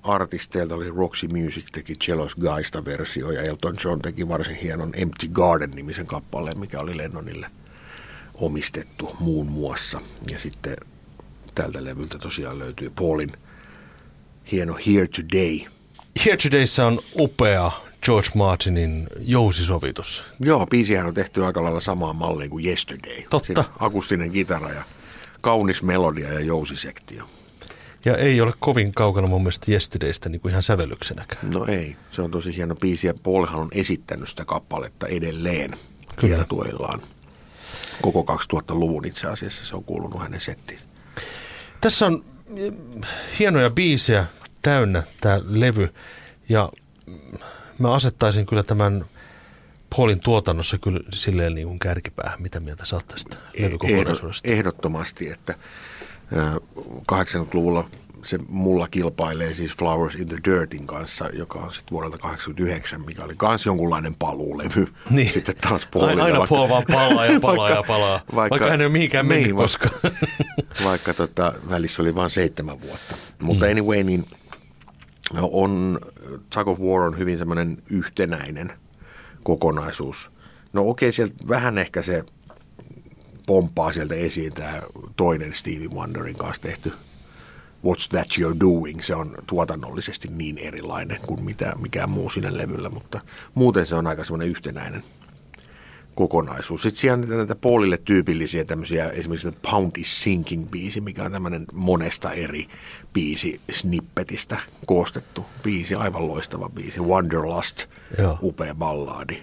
artisteilta 0.02 0.75
oli 0.75 0.90
Roxy 0.90 1.28
Music 1.28 1.64
teki 1.73 1.95
Jealous 2.09 2.35
Guysta 2.35 2.85
versio 2.85 3.30
ja 3.30 3.42
Elton 3.42 3.76
John 3.85 4.02
teki 4.02 4.28
varsin 4.28 4.57
hienon 4.57 4.92
Empty 4.97 5.28
Garden-nimisen 5.28 6.07
kappaleen, 6.07 6.59
mikä 6.59 6.80
oli 6.80 6.97
Lennonille 6.97 7.50
omistettu 8.35 9.16
muun 9.21 9.47
muassa. 9.47 10.00
Ja 10.30 10.38
sitten 10.38 10.76
tältä 11.54 11.85
levyltä 11.85 12.19
tosiaan 12.19 12.59
löytyy 12.59 12.90
Paulin 12.90 13.33
hieno 14.52 14.78
Here 14.87 15.07
Today. 15.07 15.61
Here 16.25 16.37
Todayssa 16.37 16.87
on 16.87 16.99
upea 17.19 17.71
George 18.02 18.28
Martinin 18.35 19.07
jousisovitus. 19.21 20.23
Joo, 20.40 20.66
biisihän 20.66 21.07
on 21.07 21.14
tehty 21.14 21.45
aika 21.45 21.64
lailla 21.64 21.80
samaan 21.80 22.16
malliin 22.16 22.50
kuin 22.50 22.66
Yesterday. 22.66 23.23
Totta. 23.30 23.47
Siinä 23.47 23.64
akustinen 23.78 24.30
kitara 24.30 24.69
ja 24.69 24.83
kaunis 25.40 25.83
melodia 25.83 26.33
ja 26.33 26.40
jousisektio. 26.40 27.25
Ja 28.04 28.16
ei 28.16 28.40
ole 28.40 28.52
kovin 28.61 28.92
kaukana 28.92 29.26
mun 29.26 29.42
mielestä 29.42 29.73
Yesterdaystä 29.73 30.28
niin 30.28 30.40
kuin 30.40 30.50
ihan 30.50 30.62
sävellyksenäkään. 30.62 31.50
No 31.50 31.66
ei, 31.66 31.97
se 32.11 32.23
on 32.23 32.30
tosi 32.30 32.57
hieno 32.57 32.75
biisi 32.75 33.07
ja 33.07 33.14
Paulhan 33.23 33.61
on 33.61 33.69
esittänyt 33.73 34.28
sitä 34.28 34.45
kappaletta 34.45 35.07
edelleen 35.07 35.76
kiertueillaan. 36.21 37.02
Koko 38.02 38.38
2000-luvun 38.54 39.04
itse 39.04 39.28
asiassa 39.28 39.64
se 39.64 39.76
on 39.76 39.85
kuulunut 39.85 40.23
hänen 40.23 40.40
settiin. 40.40 40.78
Tässä 41.80 42.07
on 42.07 42.25
hienoja 43.38 43.71
biisejä 43.71 44.26
täynnä 44.62 45.02
tämä 45.21 45.40
levy 45.45 45.95
ja 46.49 46.73
mä 47.78 47.95
asettaisin 47.95 48.47
kyllä 48.47 48.62
tämän 48.62 49.04
Paulin 49.97 50.21
tuotannossa 50.21 50.78
kyllä 50.78 51.00
silleen 51.12 51.54
niin 51.54 51.66
kuin 51.66 51.78
kärkipäähän. 51.78 52.42
Mitä 52.42 52.61
mieltä 52.61 52.85
sä 52.85 53.00
tästä 53.09 53.37
Ehdottomasti, 54.45 55.30
että 55.30 55.54
80-luvulla 57.12 57.84
se 58.25 58.38
mulla 58.49 58.88
kilpailee 58.88 59.54
siis 59.54 59.75
Flowers 59.75 60.14
in 60.14 60.28
the 60.28 60.37
Dirtin 60.44 60.87
kanssa, 60.87 61.28
joka 61.32 61.58
on 61.58 61.72
sitten 61.72 61.90
vuodelta 61.90 62.18
89, 62.18 63.00
mikä 63.00 63.25
oli 63.25 63.34
myös 63.42 63.66
jonkunlainen 63.66 64.14
paluulevy. 64.14 64.87
Niin. 65.10 65.32
Sitten 65.32 65.54
taas 65.56 65.87
Paulilla. 65.87 66.25
Aina 66.25 66.46
Paul 66.49 66.68
vaan 66.68 66.84
palaa 66.92 67.26
ja 67.26 67.40
palaa 67.40 67.56
vaikka, 67.56 67.76
ja 67.76 67.82
palaa, 67.82 68.20
vaikka, 68.34 68.37
vaikka 68.37 68.70
hän 68.70 68.80
ei 68.80 68.87
ole 68.87 68.92
mihinkään 68.92 69.26
mennyt 69.26 69.46
niin, 69.46 69.56
koskaan. 69.56 69.94
vaikka 70.84 71.14
tota, 71.14 71.52
välissä 71.70 72.02
oli 72.02 72.14
vain 72.14 72.30
seitsemän 72.30 72.80
vuotta. 72.80 73.16
Mutta 73.42 73.64
mm. 73.64 73.70
anyway, 73.70 74.02
niin 74.02 74.25
on, 75.40 76.00
Tug 76.54 76.68
of 76.68 76.78
War 76.78 77.02
on 77.02 77.18
hyvin 77.18 77.38
semmoinen 77.38 77.82
yhtenäinen 77.90 78.72
kokonaisuus. 79.42 80.30
No 80.72 80.82
okei, 80.82 81.08
okay, 81.08 81.12
sieltä 81.12 81.34
vähän 81.49 81.78
ehkä 81.78 82.02
se 82.02 82.25
pomppaa 83.50 83.92
sieltä 83.92 84.14
esiin 84.14 84.52
tämä 84.52 84.83
toinen 85.16 85.54
Stevie 85.54 85.88
Wonderin 85.88 86.37
kanssa 86.37 86.62
tehty 86.62 86.92
What's 87.87 88.09
That 88.09 88.28
You're 88.38 88.61
Doing, 88.61 89.00
se 89.02 89.14
on 89.14 89.35
tuotannollisesti 89.47 90.28
niin 90.28 90.59
erilainen 90.59 91.19
kuin 91.26 91.45
mitä, 91.45 91.73
mikään 91.78 92.11
muu 92.11 92.30
siinä 92.30 92.57
levyllä, 92.57 92.88
mutta 92.88 93.21
muuten 93.54 93.87
se 93.87 93.95
on 93.95 94.07
aika 94.07 94.25
semmoinen 94.25 94.49
yhtenäinen 94.49 95.02
kokonaisuus. 96.14 96.83
Sitten 96.83 97.00
siellä 97.00 97.23
on 97.23 97.28
näitä 97.28 97.57
Paulille 97.57 97.99
tyypillisiä 98.04 98.64
tämmöisiä, 98.64 99.09
esimerkiksi 99.09 99.52
Pound 99.71 99.92
is 99.97 100.23
Sinking 100.23 100.71
biisi, 100.71 101.00
mikä 101.00 101.25
on 101.25 101.33
tämmöinen 101.33 101.66
monesta 101.73 102.33
eri 102.33 102.69
biisi 103.12 103.61
snippetistä 103.73 104.59
koostettu 104.87 105.47
biisi, 105.62 105.95
aivan 105.95 106.28
loistava 106.28 106.69
biisi. 106.69 107.00
Wanderlust, 107.00 107.87
Joo. 108.19 108.38
upea 108.42 108.75
ballaadi. 108.75 109.42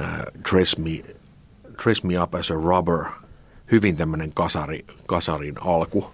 Uh, 0.00 0.42
dress, 0.50 0.78
me, 0.78 1.02
dress 1.84 2.02
Me 2.02 2.22
Up 2.22 2.34
as 2.34 2.50
a 2.50 2.54
Rubber, 2.54 3.04
hyvin 3.72 3.96
tämmöinen 3.96 4.32
kasari, 4.32 4.86
kasarin 5.06 5.54
alku, 5.60 6.10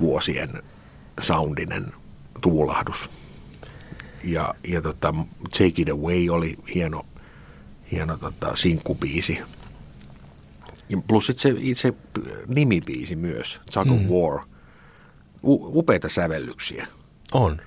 vuosien 0.00 0.62
soundinen 1.20 1.92
tuulahdus. 2.40 3.10
Ja, 4.24 4.54
ja 4.68 4.82
tota, 4.82 5.14
Take 5.50 5.72
It 5.78 5.88
Away 5.88 6.28
oli 6.28 6.56
hieno, 6.74 7.06
hieno 7.92 8.16
tota, 8.16 8.56
sinkkubiisi. 8.56 9.38
Ja 10.88 10.98
plus 11.06 11.26
sit 11.26 11.38
se 11.38 11.54
itse 11.58 11.94
nimibiisi 12.46 13.16
myös, 13.16 13.60
Tug 13.72 13.90
of 13.90 14.00
War. 14.10 14.40
U, 15.42 15.78
upeita 15.78 16.08
sävellyksiä. 16.08 16.86
On. 17.32 17.60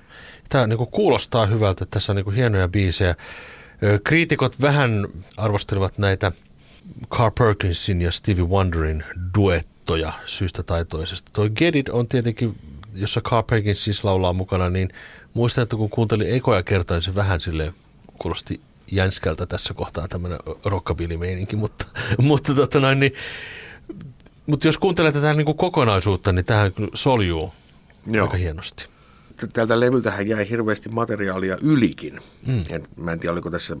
Tämä 0.48 0.66
niin 0.66 0.86
kuulostaa 0.90 1.46
hyvältä, 1.46 1.86
tässä 1.86 2.12
on 2.12 2.16
niin 2.16 2.34
hienoja 2.34 2.68
biisejä. 2.68 3.14
Kriitikot 4.04 4.60
vähän 4.60 4.90
arvostelivat 5.36 5.98
näitä 5.98 6.32
Carl 7.10 7.30
Perkinsin 7.38 8.02
ja 8.02 8.12
Stevie 8.12 8.44
Wonderin 8.44 9.04
duettoja 9.38 10.12
syystä 10.26 10.62
tai 10.62 10.84
toisesta. 10.84 11.30
Toi 11.34 11.50
Get 11.50 11.76
It 11.76 11.88
on 11.88 12.08
tietenkin, 12.08 12.58
jossa 12.94 13.20
Carl 13.20 13.42
Perkins 13.42 13.84
siis 13.84 14.04
laulaa 14.04 14.32
mukana, 14.32 14.70
niin 14.70 14.88
muistan, 15.34 15.62
että 15.62 15.76
kun 15.76 15.90
kuuntelin 15.90 16.34
ekoja 16.34 16.62
kertaa, 16.62 16.96
niin 16.96 17.02
se 17.02 17.14
vähän 17.14 17.40
sille 17.40 17.74
kuulosti 18.18 18.60
jänskältä 18.92 19.46
tässä 19.46 19.74
kohtaa 19.74 20.08
tämmöinen 20.08 20.38
rockabilly-meininki, 20.64 21.56
mutta, 21.56 21.86
mutta, 22.22 22.54
tota 22.54 22.80
noin, 22.80 23.00
niin, 23.00 23.12
mutta 24.46 24.68
jos 24.68 24.78
kuuntelee 24.78 25.12
tätä 25.12 25.34
niin 25.34 25.44
kuin 25.44 25.56
kokonaisuutta, 25.56 26.32
niin 26.32 26.44
tähän 26.44 26.72
soljuu 26.94 27.54
Joo. 28.06 28.26
aika 28.26 28.36
hienosti. 28.36 28.86
Tältä 29.52 29.80
levyltähän 29.80 30.28
jäi 30.28 30.50
hirveästi 30.50 30.88
materiaalia 30.88 31.58
ylikin. 31.62 32.20
Mm. 32.46 32.64
En, 32.70 32.88
mä 32.96 33.12
en 33.12 33.18
tiedä, 33.18 33.32
oliko 33.32 33.50
tässä 33.50 33.76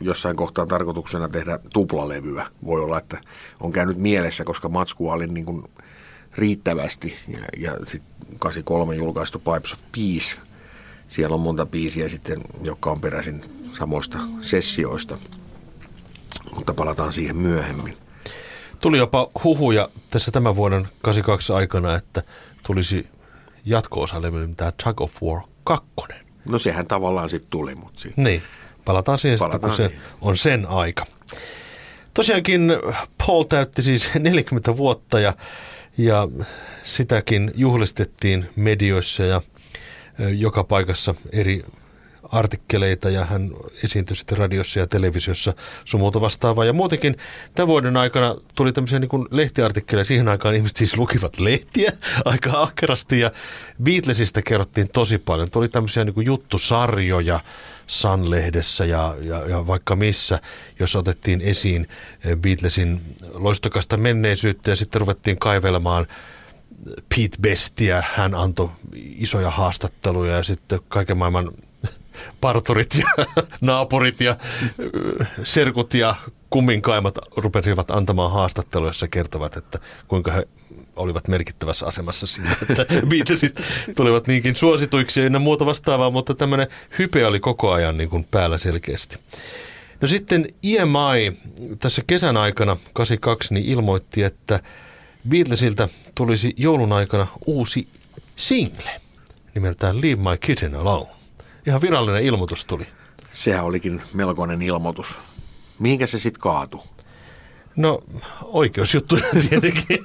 jossain 0.00 0.36
kohtaa 0.36 0.66
tarkoituksena 0.66 1.28
tehdä 1.28 1.58
tuplalevyä. 1.72 2.46
Voi 2.64 2.80
olla, 2.80 2.98
että 2.98 3.20
on 3.60 3.72
käynyt 3.72 3.96
mielessä, 3.96 4.44
koska 4.44 4.68
matskua 4.68 5.12
oli 5.14 5.26
niin 5.26 5.46
kuin 5.46 5.64
riittävästi. 6.34 7.14
Ja, 7.28 7.38
ja 7.56 7.72
sitten 7.86 8.12
83 8.38 8.94
julkaistu 8.94 9.38
Pipes 9.38 9.72
of 9.72 9.78
Peace. 9.92 10.34
Siellä 11.08 11.34
on 11.34 11.40
monta 11.40 11.66
biisiä 11.66 12.08
sitten, 12.08 12.40
jotka 12.62 12.90
on 12.90 13.00
peräisin 13.00 13.44
samoista 13.78 14.18
sessioista. 14.40 15.18
Mutta 16.54 16.74
palataan 16.74 17.12
siihen 17.12 17.36
myöhemmin. 17.36 17.96
Tuli 18.80 18.98
jopa 18.98 19.30
huhuja 19.44 19.88
tässä 20.10 20.30
tämän 20.30 20.56
vuoden 20.56 20.88
82 21.02 21.52
aikana, 21.52 21.94
että 21.94 22.22
tulisi 22.62 23.08
jatko-osa 23.64 24.20
tämä 24.56 24.72
Tug 24.84 25.00
of 25.00 25.22
War 25.22 25.40
2. 25.64 25.86
No 26.48 26.58
sehän 26.58 26.86
tavallaan 26.86 27.28
sitten 27.28 27.50
tuli, 27.50 27.74
mutta 27.74 28.00
sit. 28.00 28.16
Niin, 28.16 28.42
palataan 28.88 29.18
siihen 29.18 29.38
Palataan 29.38 29.72
sitten, 29.76 29.90
kun 29.90 29.96
se 29.96 29.98
siihen. 29.98 30.18
on 30.20 30.36
sen 30.36 30.66
aika. 30.66 31.06
Tosiaankin 32.14 32.72
Paul 33.26 33.42
täytti 33.42 33.82
siis 33.82 34.10
40 34.18 34.76
vuotta 34.76 35.20
ja, 35.20 35.32
ja 35.98 36.28
sitäkin 36.84 37.50
juhlistettiin 37.54 38.48
medioissa 38.56 39.22
ja 39.22 39.42
joka 40.38 40.64
paikassa 40.64 41.14
eri 41.32 41.62
artikkeleita 42.32 43.10
ja 43.10 43.24
hän 43.24 43.50
esiintyi 43.84 44.16
sitten 44.16 44.38
radiossa 44.38 44.78
ja 44.78 44.86
televisiossa 44.86 45.54
sun 45.84 46.00
muuta 46.00 46.20
vastaavaa. 46.20 46.64
Ja 46.64 46.72
muutenkin 46.72 47.16
tämän 47.54 47.68
vuoden 47.68 47.96
aikana 47.96 48.36
tuli 48.54 48.72
tämmöisiä 48.72 48.98
niin 48.98 49.26
lehtiartikkeleja. 49.30 50.04
Siihen 50.04 50.28
aikaan 50.28 50.54
ihmiset 50.54 50.76
siis 50.76 50.96
lukivat 50.96 51.40
lehtiä 51.40 51.92
aika 52.24 52.62
ahkerasti 52.62 53.20
ja 53.20 53.30
Beatlesista 53.82 54.42
kerrottiin 54.42 54.88
tosi 54.92 55.18
paljon. 55.18 55.50
Tuli 55.50 55.68
tämmöisiä 55.68 56.04
niin 56.04 56.26
juttusarjoja 56.26 57.40
Sun-lehdessä 57.86 58.84
ja, 58.84 59.16
ja, 59.20 59.48
ja 59.48 59.66
vaikka 59.66 59.96
missä, 59.96 60.40
jos 60.78 60.96
otettiin 60.96 61.40
esiin 61.40 61.88
eh, 62.24 62.36
Beatlesin 62.36 63.00
loistokasta 63.34 63.96
menneisyyttä 63.96 64.70
ja 64.70 64.76
sitten 64.76 65.00
ruvettiin 65.00 65.38
kaivelemaan 65.38 66.06
Pete 67.08 67.36
Bestia. 67.40 68.02
Hän 68.14 68.34
antoi 68.34 68.70
isoja 68.94 69.50
haastatteluja 69.50 70.36
ja 70.36 70.42
sitten 70.42 70.80
kaiken 70.88 71.18
maailman 71.18 71.52
parturit 72.40 72.94
ja 72.94 73.26
naapurit 73.60 74.20
ja 74.20 74.36
serkut 75.44 75.94
ja 75.94 76.14
kumminkaimat 76.50 77.18
rupesivat 77.36 77.90
antamaan 77.90 78.32
haastatteluja, 78.32 78.90
jossa 78.90 79.08
kertovat, 79.08 79.56
että 79.56 79.78
kuinka 80.08 80.32
he 80.32 80.48
olivat 80.96 81.28
merkittävässä 81.28 81.86
asemassa 81.86 82.26
siinä, 82.26 82.56
että 82.70 82.86
Beatlesista 83.10 83.62
tulivat 83.96 84.26
niinkin 84.26 84.56
suosituiksi 84.56 85.20
ja 85.20 85.38
muuta 85.38 85.66
vastaavaa, 85.66 86.10
mutta 86.10 86.34
tämmöinen 86.34 86.66
hype 86.98 87.26
oli 87.26 87.40
koko 87.40 87.72
ajan 87.72 87.96
niin 87.96 88.10
kuin 88.10 88.24
päällä 88.24 88.58
selkeästi. 88.58 89.16
No 90.00 90.08
sitten 90.08 90.48
EMI 90.62 91.38
tässä 91.78 92.02
kesän 92.06 92.36
aikana 92.36 92.76
82 92.92 93.54
niin 93.54 93.66
ilmoitti, 93.66 94.22
että 94.22 94.60
Beatlesiltä 95.28 95.88
tulisi 96.14 96.54
joulun 96.56 96.92
aikana 96.92 97.26
uusi 97.46 97.88
single 98.36 98.90
nimeltään 99.54 99.96
Leave 99.96 100.22
My 100.22 100.36
Kitten 100.40 100.74
Alone. 100.74 101.17
Ihan 101.66 101.80
virallinen 101.80 102.22
ilmoitus 102.22 102.64
tuli. 102.64 102.86
Sehän 103.30 103.64
olikin 103.64 104.02
melkoinen 104.12 104.62
ilmoitus. 104.62 105.18
Mihinkä 105.78 106.06
se 106.06 106.18
sitten 106.18 106.40
kaatui? 106.40 106.80
No 107.76 108.00
oikeusjuttuja 108.44 109.24
tietenkin, 109.48 109.98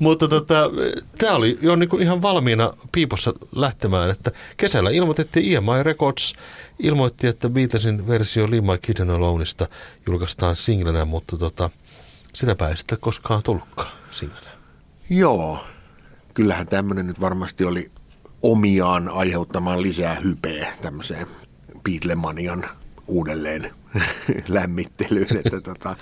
mutta 0.00 0.28
tota, 0.28 0.70
tämä 1.18 1.32
oli 1.32 1.58
jo 1.62 1.76
niinku 1.76 1.96
ihan 1.98 2.22
valmiina 2.22 2.72
piipossa 2.92 3.32
lähtemään, 3.52 4.10
että 4.10 4.30
kesällä 4.56 4.90
ilmoitettiin 4.90 5.56
EMI 5.56 5.82
Records, 5.82 6.34
ilmoitti, 6.78 7.26
että 7.26 7.50
Beatlesin 7.50 8.08
versio 8.08 8.50
Leave 8.50 8.66
My 8.72 8.78
Kitten 8.78 9.10
Aloneista 9.10 9.68
julkaistaan 10.06 10.56
singlenä, 10.56 11.04
mutta 11.04 11.36
tota, 11.36 11.70
sitä 12.34 12.68
ei 12.68 12.76
sitten 12.76 12.98
koskaan 13.00 13.42
tullutkaan 13.42 13.92
singlenä. 14.10 14.50
Joo, 15.10 15.66
kyllähän 16.34 16.66
tämmöinen 16.66 17.06
nyt 17.06 17.20
varmasti 17.20 17.64
oli 17.64 17.90
omiaan 18.42 19.08
aiheuttamaan 19.08 19.82
lisää 19.82 20.14
hypeä 20.14 20.72
tämmöiseen 20.82 21.26
Beatlemanian 21.82 22.64
uudelleen 23.06 23.70
lämmittelyyn, 24.48 25.36
että, 25.36 25.60
tota, 25.60 25.96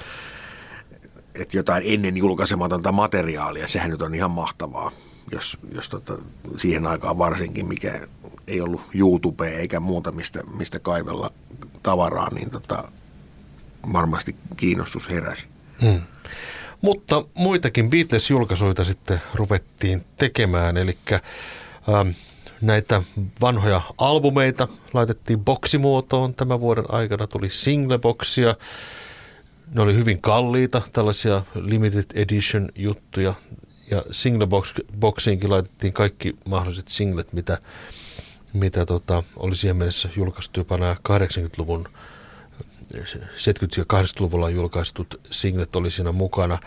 että 1.35 1.57
jotain 1.57 1.83
ennen 1.87 2.17
julkaisematonta 2.17 2.93
materiaalia, 2.93 3.69
sehän 3.69 3.91
nyt 3.91 4.03
on 4.03 4.15
ihan 4.15 4.31
mahtavaa, 4.31 4.91
jos, 5.33 5.59
jos 5.75 5.89
tota, 5.89 6.19
siihen 6.57 6.87
aikaan 6.87 7.19
varsinkin, 7.19 7.69
mikä 7.69 8.01
ei 8.47 8.61
ollut 8.61 8.83
YouTube 8.95 9.49
eikä 9.49 9.81
muuta, 9.81 10.13
mistä, 10.13 10.43
mistä 10.59 10.79
kaivella 10.79 11.31
tavaraa, 11.83 12.35
niin 12.35 12.51
tota, 12.51 12.85
varmasti 13.93 14.37
kiinnostus 14.57 15.11
heräsi. 15.11 15.49
Hmm. 15.83 16.01
Mutta 16.81 17.25
muitakin 17.35 17.91
Beatles-julkaisuita 17.91 18.85
sitten 18.85 19.23
ruvettiin 19.35 20.05
tekemään, 20.17 20.77
eli 20.77 20.99
ähm, 21.89 22.09
näitä 22.61 23.03
vanhoja 23.41 23.81
albumeita 23.99 24.69
laitettiin 24.93 25.45
boksimuotoon. 25.45 26.35
Tämän 26.35 26.61
vuoden 26.61 26.85
aikana, 26.89 27.27
tuli 27.27 27.51
singleboksia, 27.51 28.55
ne 29.75 29.81
oli 29.81 29.95
hyvin 29.95 30.21
kalliita, 30.21 30.83
tällaisia 30.93 31.43
limited 31.55 32.05
edition 32.15 32.69
juttuja, 32.75 33.35
ja 33.91 34.03
singleboxiinkin 34.11 35.51
laitettiin 35.51 35.93
kaikki 35.93 36.37
mahdolliset 36.49 36.89
singlet, 36.89 37.33
mitä, 37.33 37.59
mitä 38.53 38.87
tota, 38.87 39.23
oli 39.37 39.57
siihen 39.57 39.77
mennessä 39.77 40.09
julkaistu 40.17 40.61
jopa 40.61 40.77
nämä 40.77 40.97
80-luvun 41.09 41.89
70- 42.95 42.99
ja 43.77 43.85
80-luvulla 43.85 44.51
julkaistut 44.51 45.21
singlet 45.31 45.77
oli 45.77 45.91
siinä 45.91 46.13
mukana. 46.13 46.59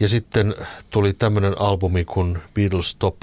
Ja 0.00 0.08
sitten 0.08 0.54
tuli 0.90 1.12
tämmöinen 1.12 1.60
albumi 1.60 2.04
kuin 2.04 2.38
Beatles 2.54 2.94
Top 2.94 3.16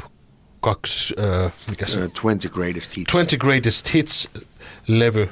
2, 0.63 1.13
äh, 1.45 1.52
mikä 1.69 1.88
se 1.88 1.97
Uh, 1.97 2.02
20 2.04 2.49
Greatest 2.49 2.97
Hits. 2.97 3.12
20 3.12 3.38
Greatest 3.38 3.93
Hits-levy 3.93 5.21
äh, 5.21 5.30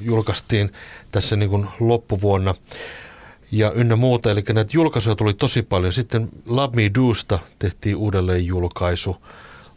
julkaistiin 0.00 0.72
tässä 1.12 1.36
niin 1.36 1.50
kuin 1.50 1.68
loppuvuonna 1.80 2.54
ja 3.52 3.72
ynnä 3.72 3.96
muuta. 3.96 4.30
Eli 4.30 4.42
näitä 4.52 4.70
julkaisuja 4.74 5.14
tuli 5.16 5.34
tosi 5.34 5.62
paljon. 5.62 5.92
Sitten 5.92 6.28
Love 6.46 6.76
Me 6.76 6.90
Dosta 6.94 7.38
tehtiin 7.58 7.96
uudelleen 7.96 8.46
julkaisu, 8.46 9.16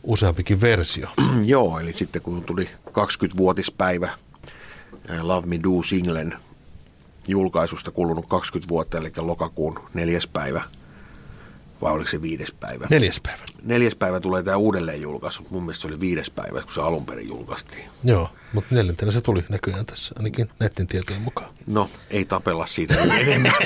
useampikin 0.03 0.61
versio. 0.61 1.07
Joo, 1.45 1.79
eli 1.79 1.93
sitten 1.93 2.21
kun 2.21 2.43
tuli 2.43 2.69
20-vuotispäivä 2.89 4.09
ää, 5.07 5.27
Love 5.27 5.47
Me 5.47 5.59
Do 5.63 5.83
singlen 5.83 6.33
julkaisusta 7.27 7.91
kulunut 7.91 8.27
20 8.27 8.69
vuotta, 8.69 8.97
eli 8.97 9.11
lokakuun 9.17 9.79
neljäs 9.93 10.27
päivä, 10.27 10.63
vai 11.81 11.93
oliko 11.93 12.09
se 12.09 12.21
viides 12.21 12.51
päivä? 12.59 12.87
Neljäs 12.89 13.19
päivä. 13.19 13.39
Neljäs 13.63 13.95
päivä 13.95 14.19
tulee 14.19 14.43
tämä 14.43 14.57
uudelleen 14.57 15.01
julkaisu. 15.01 15.47
Mun 15.49 15.63
mielestä 15.63 15.81
se 15.81 15.87
oli 15.87 15.99
viides 15.99 16.29
päivä, 16.29 16.61
kun 16.61 16.73
se 16.73 16.81
alun 16.81 17.05
perin 17.05 17.27
julkaistiin. 17.27 17.85
Joo, 18.03 18.29
mutta 18.53 18.75
neljäntenä 18.75 19.11
se 19.11 19.21
tuli 19.21 19.43
näköjään 19.49 19.85
tässä, 19.85 20.15
ainakin 20.17 20.49
netin 20.59 20.87
tietojen 20.87 21.21
mukaan. 21.21 21.49
No, 21.67 21.89
ei 22.09 22.25
tapella 22.25 22.65
siitä 22.65 22.95
enemmän. 22.95 23.53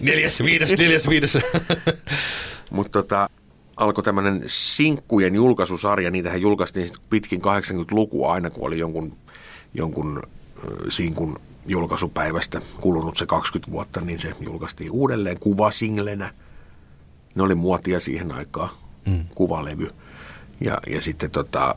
neljäs, 0.00 0.42
viides, 0.42 0.70
neljäs, 0.70 1.08
viides. 1.08 1.38
Mutta 2.70 3.02
tota, 3.02 3.28
alkoi 3.76 4.04
tämmöinen 4.04 4.42
sinkkujen 4.46 5.34
julkaisusarja. 5.34 6.10
Niitähän 6.10 6.40
julkaistiin 6.40 6.90
pitkin 7.10 7.40
80-lukua 7.40 8.32
aina, 8.32 8.50
kun 8.50 8.66
oli 8.66 8.78
jonkun, 8.78 9.16
jonkun 9.74 10.22
sinkun 10.88 11.40
julkaisupäivästä 11.66 12.60
kulunut 12.80 13.16
se 13.16 13.26
20 13.26 13.72
vuotta, 13.72 14.00
niin 14.00 14.18
se 14.18 14.34
julkaistiin 14.40 14.90
uudelleen 14.90 15.38
kuvasinglenä. 15.40 16.34
Ne 17.34 17.42
oli 17.42 17.54
muotia 17.54 18.00
siihen 18.00 18.32
aikaan, 18.32 18.70
mm. 19.06 19.24
kuvalevy. 19.34 19.90
Ja, 20.64 20.78
ja 20.86 21.00
sitten 21.00 21.30
tota, 21.30 21.74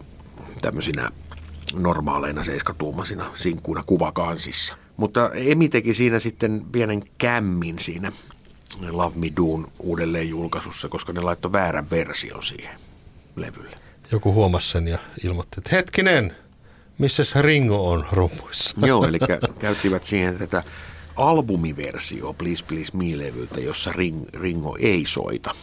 tämmöisinä 0.62 1.10
normaaleina 1.74 2.44
seiskatuumasina 2.44 3.32
sinkkuina 3.36 3.84
kuvakansissa. 3.84 4.76
Mutta 4.98 5.32
Emi 5.34 5.70
teki 5.70 5.94
siinä 5.94 6.20
sitten 6.20 6.66
pienen 6.72 7.04
kämmin 7.18 7.80
siinä 7.80 8.12
Love 8.90 9.16
Me 9.16 9.28
Doon 9.38 9.72
uudelleen 9.80 10.30
julkaisussa, 10.30 10.90
koska 10.90 11.14
ne 11.14 11.22
laittoi 11.22 11.52
väärän 11.52 11.90
version 11.90 12.44
siihen 12.44 12.80
levylle. 13.36 13.78
Joku 14.12 14.34
huomasi 14.34 14.70
sen 14.70 14.88
ja 14.88 14.98
ilmoitti, 15.24 15.56
että 15.58 15.76
hetkinen, 15.76 16.36
missä 16.98 17.42
Ringo 17.42 17.90
on 17.90 18.06
rumpuissa? 18.12 18.76
Joo, 18.88 19.06
eli 19.06 19.20
käyttivät 19.60 20.06
siihen 20.06 20.38
tätä 20.38 20.64
albumiversio 21.16 22.34
Please 22.34 22.66
Please 22.66 22.92
Me-levyltä, 22.98 23.60
jossa 23.60 23.92
Ring, 23.92 24.26
Ringo 24.34 24.78
ei 24.80 25.04
soita. 25.08 25.56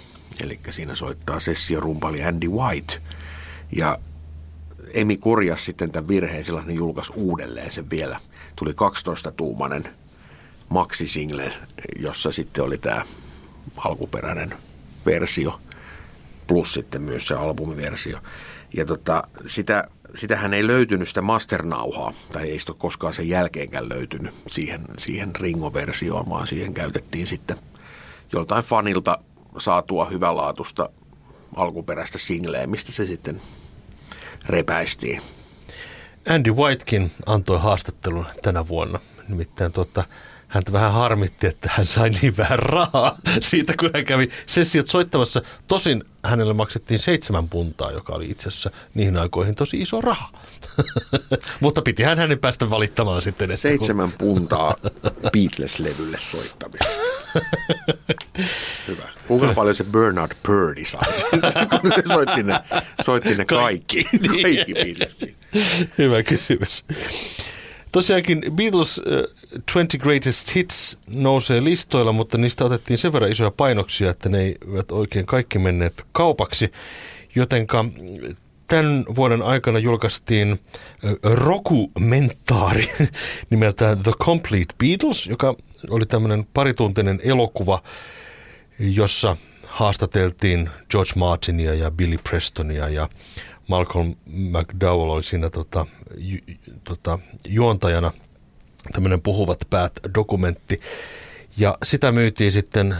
Eli 0.43 0.61
siinä 0.71 0.95
soittaa 0.95 1.41
sessiorumpali 1.41 2.25
Andy 2.25 2.49
White. 2.49 2.99
Ja 3.77 3.99
Emi 4.95 5.17
korjasi 5.17 5.65
sitten 5.65 5.91
tämän 5.91 6.09
virheen, 6.09 6.45
sillä 6.45 6.63
ne 6.67 6.73
julkaisi 6.73 7.13
uudelleen 7.17 7.73
sen 7.73 7.91
vielä. 7.91 8.21
Tuli 8.57 8.73
12-tuumainen 8.73 9.89
maksisingle, 10.69 11.53
jossa 11.99 12.33
sitten 12.33 12.65
oli 12.65 12.79
tämä 12.79 13.03
alkuperäinen 13.77 14.55
versio, 15.07 15.61
plus 16.47 16.75
sitten 16.75 17.03
myös 17.03 17.27
se 17.27 17.35
albumiversio. 17.35 18.19
Ja 18.77 18.87
tota, 18.87 19.23
sitä, 19.47 19.89
sitähän 20.15 20.55
ei 20.55 20.67
löytynyt 20.67 21.09
sitä 21.09 21.23
masternauhaa, 21.23 22.13
tai 22.33 22.51
ei 22.51 22.59
sitä 22.59 22.73
koskaan 22.79 23.15
sen 23.15 23.29
jälkeenkään 23.29 23.89
löytynyt 23.89 24.35
siihen, 24.49 24.85
siihen 24.99 25.37
Ringo-versioon, 25.37 26.29
vaan 26.29 26.47
siihen 26.47 26.75
käytettiin 26.75 27.27
sitten 27.27 27.57
joltain 28.33 28.65
fanilta 28.65 29.19
saatua 29.59 30.05
hyvälaatusta 30.05 30.89
alkuperäistä 31.57 32.19
singleä, 32.19 32.67
mistä 32.67 32.93
se 32.93 33.07
sitten 33.07 33.41
repäistiin. 34.47 35.23
Andy 36.29 36.53
Whitekin 36.53 37.11
antoi 37.27 37.61
haastattelun 37.61 38.27
tänä 38.43 38.69
vuonna. 38.69 38.99
Nimittäin 39.29 39.73
tuota, 39.73 40.05
häntä 40.53 40.73
vähän 40.73 40.93
harmitti, 40.93 41.47
että 41.47 41.71
hän 41.73 41.87
sai 41.87 42.11
niin 42.11 42.37
vähän 42.37 42.59
rahaa 42.59 43.19
siitä, 43.41 43.75
kun 43.81 43.91
hän 43.95 44.05
kävi 44.05 44.29
sessiot 44.47 44.87
soittamassa. 44.87 45.43
Tosin 45.69 46.05
hänelle 46.25 46.53
maksettiin 46.55 46.99
seitsemän 46.99 47.49
puntaa, 47.49 47.91
joka 47.91 48.13
oli 48.13 48.31
itse 48.31 48.49
asiassa 48.49 48.71
niihin 48.95 49.17
aikoihin 49.17 49.55
tosi 49.55 49.81
iso 49.81 50.01
raha. 50.01 50.31
Mutta 51.61 51.83
piti 51.83 52.03
hän 52.03 52.19
hänen 52.19 52.39
päästä 52.39 52.71
valittamaan 52.71 53.23
sitten. 53.23 53.51
Että 53.51 53.61
seitsemän 53.63 54.09
kun... 54.09 54.19
puntaa 54.19 54.75
Beatles-levylle 55.33 56.19
soittamisesta. 56.19 57.03
Hyvä. 58.89 59.09
Kuinka 59.29 59.55
paljon 59.55 59.75
se 59.75 59.85
Bernard 59.85 60.33
Purdy 60.47 60.85
sai, 60.85 61.13
kun 61.81 61.93
se 61.95 62.03
soitti 62.09 62.43
ne, 62.43 62.61
soitti 63.05 63.35
ne 63.35 63.45
kaikki, 63.45 64.05
kaikki, 64.05 64.43
kaikki 64.43 64.75
Beatles. 64.75 65.17
Hyvä 65.99 66.23
kysymys. 66.23 66.85
Tosiaankin 67.93 68.43
Beatles 68.51 68.99
uh, 68.99 69.05
20 69.53 69.99
Greatest 69.99 70.55
Hits 70.55 70.99
nousee 71.11 71.65
listoilla, 71.65 72.13
mutta 72.13 72.39
niistä 72.39 72.65
otettiin 72.65 72.99
sen 72.99 73.13
verran 73.13 73.33
isoja 73.33 73.51
painoksia, 73.51 74.11
että 74.11 74.29
ne 74.29 74.39
eivät 74.39 74.93
oikein 74.93 75.27
kaikki 75.27 75.59
menneet 75.59 76.07
kaupaksi. 76.13 76.73
Jotenka 77.35 77.85
tämän 78.67 79.05
vuoden 79.15 79.43
aikana 79.43 79.79
julkaistiin 79.79 80.61
rokumentaari 81.25 82.91
nimeltään 83.51 84.03
The 84.03 84.13
Complete 84.13 84.75
Beatles, 84.79 85.27
joka 85.27 85.55
oli 85.91 86.07
tämmöinen 86.07 86.47
parituntinen 86.55 87.21
elokuva, 87.25 87.83
jossa 88.79 89.37
haastateltiin 89.67 90.71
George 90.91 91.11
Martinia 91.17 91.75
ja 91.75 91.91
Billy 91.91 92.17
Prestonia 92.29 92.89
ja 92.89 93.09
Malcolm 93.69 94.15
McDowell 94.27 95.11
oli 95.11 95.23
siinä 95.23 95.51
tota, 95.51 95.87
ju, 96.17 96.39
tota, 96.85 97.19
juontajana 97.49 98.13
tämmöinen 98.93 99.23
puhuvat 99.23 99.59
päät 99.71 99.93
dokumentti. 100.15 100.81
Ja 101.57 101.79
sitä 101.85 102.13
myytiin 102.13 102.53
sitten 102.53 102.97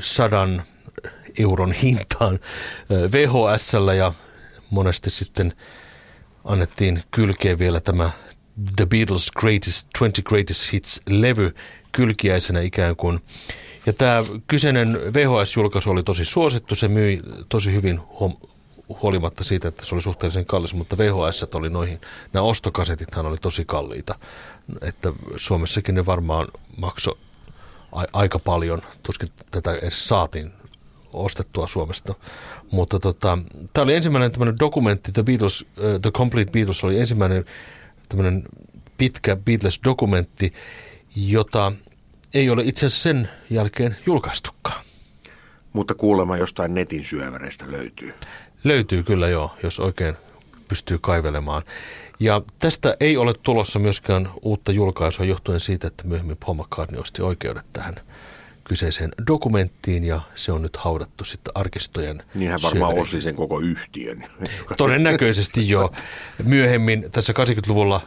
sadan 0.00 0.62
euron 1.38 1.72
hintaan 1.72 2.38
VHSllä 3.12 3.94
ja 3.94 4.12
monesti 4.70 5.10
sitten 5.10 5.52
annettiin 6.44 7.02
kylkeen 7.10 7.58
vielä 7.58 7.80
tämä 7.80 8.10
The 8.76 8.86
Beatles 8.86 9.30
Greatest, 9.30 9.88
20 9.98 10.22
Greatest 10.28 10.72
Hits-levy 10.72 11.54
kylkiäisenä 11.92 12.60
ikään 12.60 12.96
kuin. 12.96 13.20
Ja 13.86 13.92
tämä 13.92 14.24
kyseinen 14.46 14.94
VHS-julkaisu 14.94 15.90
oli 15.90 16.02
tosi 16.02 16.24
suosittu, 16.24 16.74
se 16.74 16.88
myi 16.88 17.20
tosi 17.48 17.72
hyvin 17.72 18.00
huolimatta 19.02 19.44
siitä, 19.44 19.68
että 19.68 19.84
se 19.84 19.94
oli 19.94 20.02
suhteellisen 20.02 20.46
kallis, 20.46 20.74
mutta 20.74 20.98
VHS 20.98 21.46
oli 21.54 21.70
noihin, 21.70 22.00
nämä 22.32 22.42
ostokasetithan 22.42 23.26
oli 23.26 23.38
tosi 23.38 23.64
kalliita, 23.64 24.18
että 24.80 25.12
Suomessakin 25.36 25.94
ne 25.94 26.06
varmaan 26.06 26.48
maksoi 26.76 27.18
a- 27.92 28.04
aika 28.12 28.38
paljon, 28.38 28.82
tuskin 29.02 29.28
tätä 29.50 29.74
edes 29.74 30.08
saatiin 30.08 30.52
ostettua 31.12 31.68
Suomesta. 31.68 32.14
Mutta 32.70 32.98
tota, 32.98 33.38
tämä 33.72 33.82
oli 33.82 33.94
ensimmäinen 33.94 34.32
tämmöinen 34.32 34.58
dokumentti, 34.58 35.12
The, 35.12 35.22
Beatles, 35.22 35.62
uh, 35.62 36.00
The 36.02 36.10
Complete 36.10 36.50
Beatles 36.50 36.84
oli 36.84 37.00
ensimmäinen 37.00 37.44
tämmöinen 38.08 38.42
pitkä 38.98 39.36
Beatles-dokumentti, 39.36 40.52
jota 41.16 41.72
ei 42.34 42.50
ole 42.50 42.62
itse 42.64 42.86
asiassa 42.86 43.02
sen 43.02 43.28
jälkeen 43.50 43.96
julkaistukaan. 44.06 44.84
Mutta 45.72 45.94
kuulemma 45.94 46.36
jostain 46.36 46.74
netin 46.74 47.04
syöväreistä 47.04 47.70
löytyy. 47.70 48.14
Löytyy 48.64 49.02
kyllä 49.02 49.28
joo, 49.28 49.50
jos 49.62 49.80
oikein 49.80 50.16
pystyy 50.68 50.98
kaivelemaan. 50.98 51.62
Ja 52.20 52.42
tästä 52.58 52.96
ei 53.00 53.16
ole 53.16 53.34
tulossa 53.42 53.78
myöskään 53.78 54.28
uutta 54.42 54.72
julkaisua 54.72 55.26
johtuen 55.26 55.60
siitä, 55.60 55.86
että 55.86 56.04
myöhemmin 56.06 56.36
Paul 56.46 56.54
McCartney 56.54 57.00
osti 57.00 57.22
oikeudet 57.22 57.64
tähän 57.72 57.94
kyseiseen 58.70 59.10
dokumenttiin 59.26 60.04
ja 60.04 60.20
se 60.34 60.52
on 60.52 60.62
nyt 60.62 60.76
haudattu 60.76 61.24
sitten 61.24 61.52
arkistojen 61.54 62.22
Niin 62.34 62.50
hän 62.50 62.62
varmaan 62.62 62.98
osti 62.98 63.20
sen 63.20 63.34
koko 63.34 63.60
yhtiön. 63.60 64.24
Todennäköisesti 64.76 65.68
jo. 65.68 65.92
Myöhemmin 66.44 67.10
tässä 67.12 67.32
80-luvulla 67.32 68.00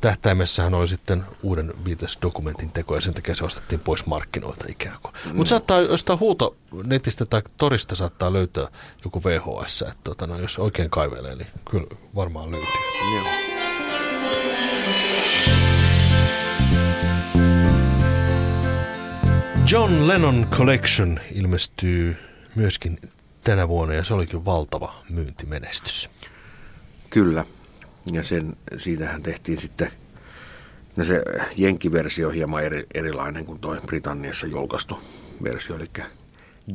tähtäimessä 0.00 0.62
hän 0.62 0.74
oli 0.74 0.88
sitten 0.88 1.24
uuden 1.42 1.74
Beatles-dokumentin 1.84 2.72
teko 2.72 2.94
ja 2.94 3.00
sen 3.00 3.14
takia 3.14 3.34
se 3.34 3.44
ostettiin 3.44 3.80
pois 3.80 4.06
markkinoilta 4.06 4.64
ikään 4.68 4.98
kuin. 5.02 5.14
Mm. 5.24 5.36
Mutta 5.36 5.50
saattaa 5.50 5.80
jostain 5.80 6.20
huuto 6.20 6.56
netistä 6.84 7.26
tai 7.26 7.42
torista 7.58 7.94
saattaa 7.94 8.32
löytää 8.32 8.68
joku 9.04 9.24
VHS, 9.24 9.82
että 9.82 9.94
tota, 10.04 10.26
no, 10.26 10.38
jos 10.38 10.58
oikein 10.58 10.90
kaivelee, 10.90 11.36
niin 11.36 11.48
kyllä 11.70 11.86
varmaan 12.14 12.50
löytyy. 12.50 12.70
Joo. 13.14 13.55
John 19.72 20.06
Lennon 20.08 20.46
Collection 20.50 21.20
ilmestyy 21.32 22.16
myöskin 22.54 22.96
tänä 23.44 23.68
vuonna 23.68 23.94
ja 23.94 24.04
se 24.04 24.14
olikin 24.14 24.44
valtava 24.44 25.02
myyntimenestys. 25.10 26.10
Kyllä. 27.10 27.44
Ja 28.12 28.22
sen, 28.22 28.56
siitähän 28.76 29.22
tehtiin 29.22 29.60
sitten 29.60 29.90
no 30.96 31.04
se 31.04 31.22
jenkkiversio 31.56 32.30
hieman 32.30 32.64
eri, 32.64 32.86
erilainen 32.94 33.46
kuin 33.46 33.58
tuo 33.58 33.76
Britanniassa 33.86 34.46
julkaistu 34.46 34.98
versio, 35.42 35.76
eli 35.76 35.90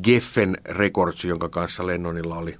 Geffen 0.03 0.57
Records, 0.65 1.25
jonka 1.25 1.49
kanssa 1.49 1.87
Lennonilla 1.87 2.37
oli 2.37 2.59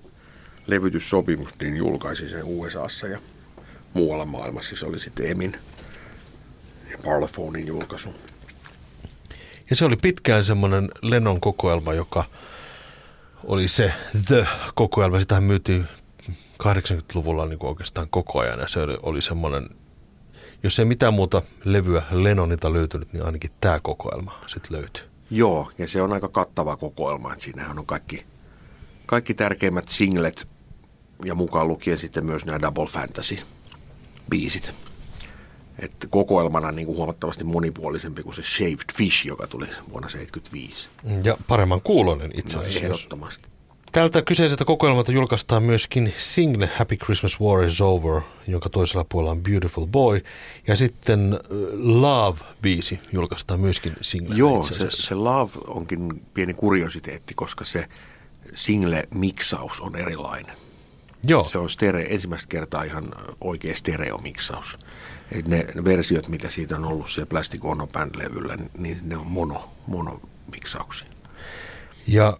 levytyssopimus, 0.67 1.59
niin 1.59 1.77
julkaisi 1.77 2.29
sen 2.29 2.43
USAssa 2.43 3.07
ja 3.07 3.19
muualla 3.93 4.25
maailmassa. 4.25 4.75
Se 4.75 4.85
oli 4.85 4.99
sitten 4.99 5.31
Emin 5.31 5.57
ja 6.91 6.97
Parlophonein 7.05 7.67
julkaisu. 7.67 8.13
Ja 9.71 9.75
se 9.75 9.85
oli 9.85 9.95
pitkään 9.95 10.43
semmoinen 10.43 10.89
Lennon 11.01 11.41
kokoelma, 11.41 11.93
joka 11.93 12.23
oli 13.43 13.67
se 13.67 13.93
The-kokoelma. 14.27 15.19
Sitähän 15.19 15.43
myytiin 15.43 15.87
80-luvulla 16.63 17.45
niin 17.45 17.65
oikeastaan 17.65 18.07
koko 18.09 18.39
ajan 18.39 18.59
ja 18.59 18.67
se 18.67 18.79
oli, 18.79 18.97
oli 19.03 19.21
semmoinen, 19.21 19.69
jos 20.63 20.79
ei 20.79 20.85
mitään 20.85 21.13
muuta 21.13 21.41
levyä 21.63 22.03
Lennonilta 22.11 22.73
löytynyt, 22.73 23.13
niin 23.13 23.25
ainakin 23.25 23.51
tämä 23.61 23.79
kokoelma 23.79 24.39
sitten 24.47 24.77
löytyi. 24.77 25.03
Joo, 25.29 25.71
ja 25.77 25.87
se 25.87 26.01
on 26.01 26.13
aika 26.13 26.29
kattava 26.29 26.77
kokoelma. 26.77 27.33
Että 27.33 27.45
siinähän 27.45 27.79
on 27.79 27.85
kaikki, 27.85 28.25
kaikki 29.05 29.33
tärkeimmät 29.33 29.89
singlet 29.89 30.47
ja 31.25 31.35
mukaan 31.35 31.67
lukien 31.67 31.97
sitten 31.97 32.25
myös 32.25 32.45
nämä 32.45 32.61
Double 32.61 32.87
Fantasy-biisit. 32.87 34.73
Että 35.81 36.07
kokoelmana 36.07 36.71
niin 36.71 36.85
kuin 36.85 36.97
huomattavasti 36.97 37.43
monipuolisempi 37.43 38.23
kuin 38.23 38.35
se 38.35 38.41
Shaved 38.43 38.93
Fish, 38.95 39.25
joka 39.25 39.47
tuli 39.47 39.65
vuonna 39.65 40.07
1975. 40.09 40.87
Ja 41.23 41.37
paremman 41.47 41.81
kuulonen 41.81 42.31
itse 42.37 42.57
No, 42.57 42.63
asiassa. 42.63 42.79
ehdottomasti. 42.85 43.47
Tältä 43.91 44.21
kyseiseltä 44.21 44.65
kokoelmalta 44.65 45.11
julkaistaan 45.11 45.63
myöskin 45.63 46.13
single 46.17 46.69
Happy 46.75 46.95
Christmas 46.97 47.39
War 47.41 47.63
is 47.63 47.81
Over, 47.81 48.21
jonka 48.47 48.69
toisella 48.69 49.05
puolella 49.09 49.31
on 49.31 49.43
Beautiful 49.43 49.85
Boy. 49.87 50.21
Ja 50.67 50.75
sitten 50.75 51.33
äh, 51.33 51.39
Love-biisi 51.73 52.99
julkaistaan 53.13 53.59
myöskin 53.59 53.93
single 54.01 54.35
Joo, 54.35 54.61
se, 54.61 54.87
se 54.89 55.15
Love 55.15 55.51
onkin 55.67 56.21
pieni 56.33 56.53
kuriositeetti, 56.53 57.33
koska 57.33 57.65
se 57.65 57.85
single-miksaus 58.53 59.79
on 59.81 59.95
erilainen. 59.95 60.55
Joo, 61.27 61.43
Se 61.43 61.57
on 61.57 61.69
stereo, 61.69 62.05
ensimmäistä 62.09 62.47
kertaa 62.49 62.83
ihan 62.83 63.11
oikea 63.41 63.75
stereomiksaus. 63.75 64.79
Et 65.31 65.47
ne, 65.47 65.65
versiot, 65.85 66.27
mitä 66.27 66.49
siitä 66.49 66.75
on 66.75 66.85
ollut 66.85 67.09
siellä 67.11 67.29
Plastic 67.29 67.65
Ono 67.65 67.87
Band-levyllä, 67.87 68.57
niin 68.77 68.99
ne 69.03 69.17
on 69.17 69.27
mono, 69.27 69.71
monomiksauksia. 69.87 71.07
ja 72.07 72.37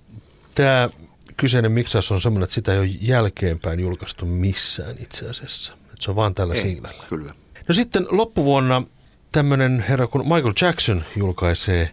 tämä 0.56 0.90
kyseinen 1.38 1.72
miksaus 1.72 2.12
on 2.12 2.22
semmoinen, 2.22 2.44
että 2.44 2.54
sitä 2.54 2.74
ei 2.74 2.80
ole 2.80 2.90
jälkeenpäin 3.02 3.80
julkaistu 3.80 4.26
missään 4.26 4.96
itse 5.00 5.30
asiassa. 5.30 5.74
Et 5.94 6.02
se 6.02 6.12
on 6.12 6.16
vaan 6.16 6.36
tällä 6.36 6.56
singlellä. 6.56 7.06
Kyllä. 7.10 7.34
No 7.68 7.76
sitten 7.76 8.06
loppuvuonna 8.10 8.84
tämmöinen 9.32 9.86
herra 9.90 10.08
kuin 10.08 10.28
Michael 10.28 10.54
Jackson 10.62 11.04
julkaisee 11.16 11.90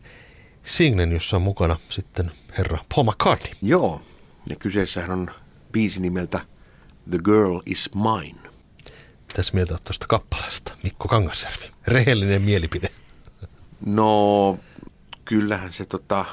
singlen, 0.65 1.13
jossa 1.13 1.37
on 1.37 1.43
mukana 1.43 1.77
sitten 1.89 2.33
herra 2.59 2.79
Paul 2.95 3.05
McCartney. 3.07 3.53
Joo, 3.63 4.03
ja 4.49 4.57
kyseessähän 4.57 5.11
on 5.11 5.31
biisi 5.73 6.01
nimeltä 6.03 6.41
The 7.11 7.19
Girl 7.25 7.61
is 7.67 7.91
Mine. 7.95 8.39
Tässä 9.35 9.55
mieltä 9.55 9.75
oot 9.75 9.85
tuosta 9.85 10.07
kappaleesta. 10.07 10.73
Mikko 10.83 11.09
Kangasjärvi. 11.09 11.71
Rehellinen 11.87 12.43
mielipide. 12.43 12.89
No, 13.87 14.59
kyllähän 15.25 15.73
se 15.73 15.85
tota, 15.85 16.25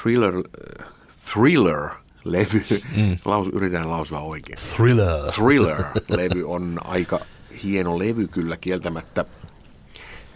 thriller, 0.00 0.34
äh, 0.34 0.86
thriller-levy, 1.24 2.64
mm. 2.96 3.16
laus, 3.24 3.48
yritän 3.52 3.90
lausua 3.90 4.20
oikein. 4.20 4.58
Thriller. 4.76 5.32
Thriller-levy 5.32 6.42
on 6.46 6.80
aika 6.84 7.20
hieno 7.62 7.98
levy 7.98 8.28
kyllä 8.28 8.56
kieltämättä, 8.56 9.24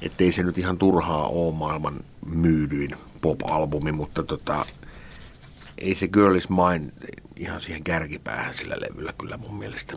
ettei 0.03 0.33
se 0.33 0.43
nyt 0.43 0.59
ihan 0.59 0.79
turhaa 0.79 1.29
ole 1.29 1.55
maailman 1.55 2.01
myydyin 2.27 2.97
pop-albumi, 3.21 3.93
mutta 3.93 4.23
tota, 4.23 4.67
ei 5.79 5.95
se 5.95 6.09
Girl 6.09 6.35
is 6.35 6.49
Mine 6.49 6.93
ihan 7.37 7.61
siihen 7.61 7.85
kärkipäähän 7.85 8.55
sillä 8.55 8.77
levyllä 8.81 9.13
kyllä 9.19 9.37
mun 9.37 9.59
mielestä. 9.59 9.97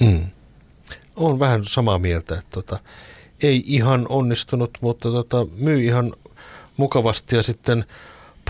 Mm. 0.00 0.26
On 1.16 1.38
vähän 1.38 1.64
samaa 1.64 1.98
mieltä, 1.98 2.34
että 2.34 2.50
tota, 2.50 2.78
ei 3.42 3.62
ihan 3.66 4.06
onnistunut, 4.08 4.78
mutta 4.80 5.10
tota, 5.10 5.46
myy 5.56 5.84
ihan 5.84 6.12
mukavasti. 6.76 7.36
Ja 7.36 7.42
sitten 7.42 7.84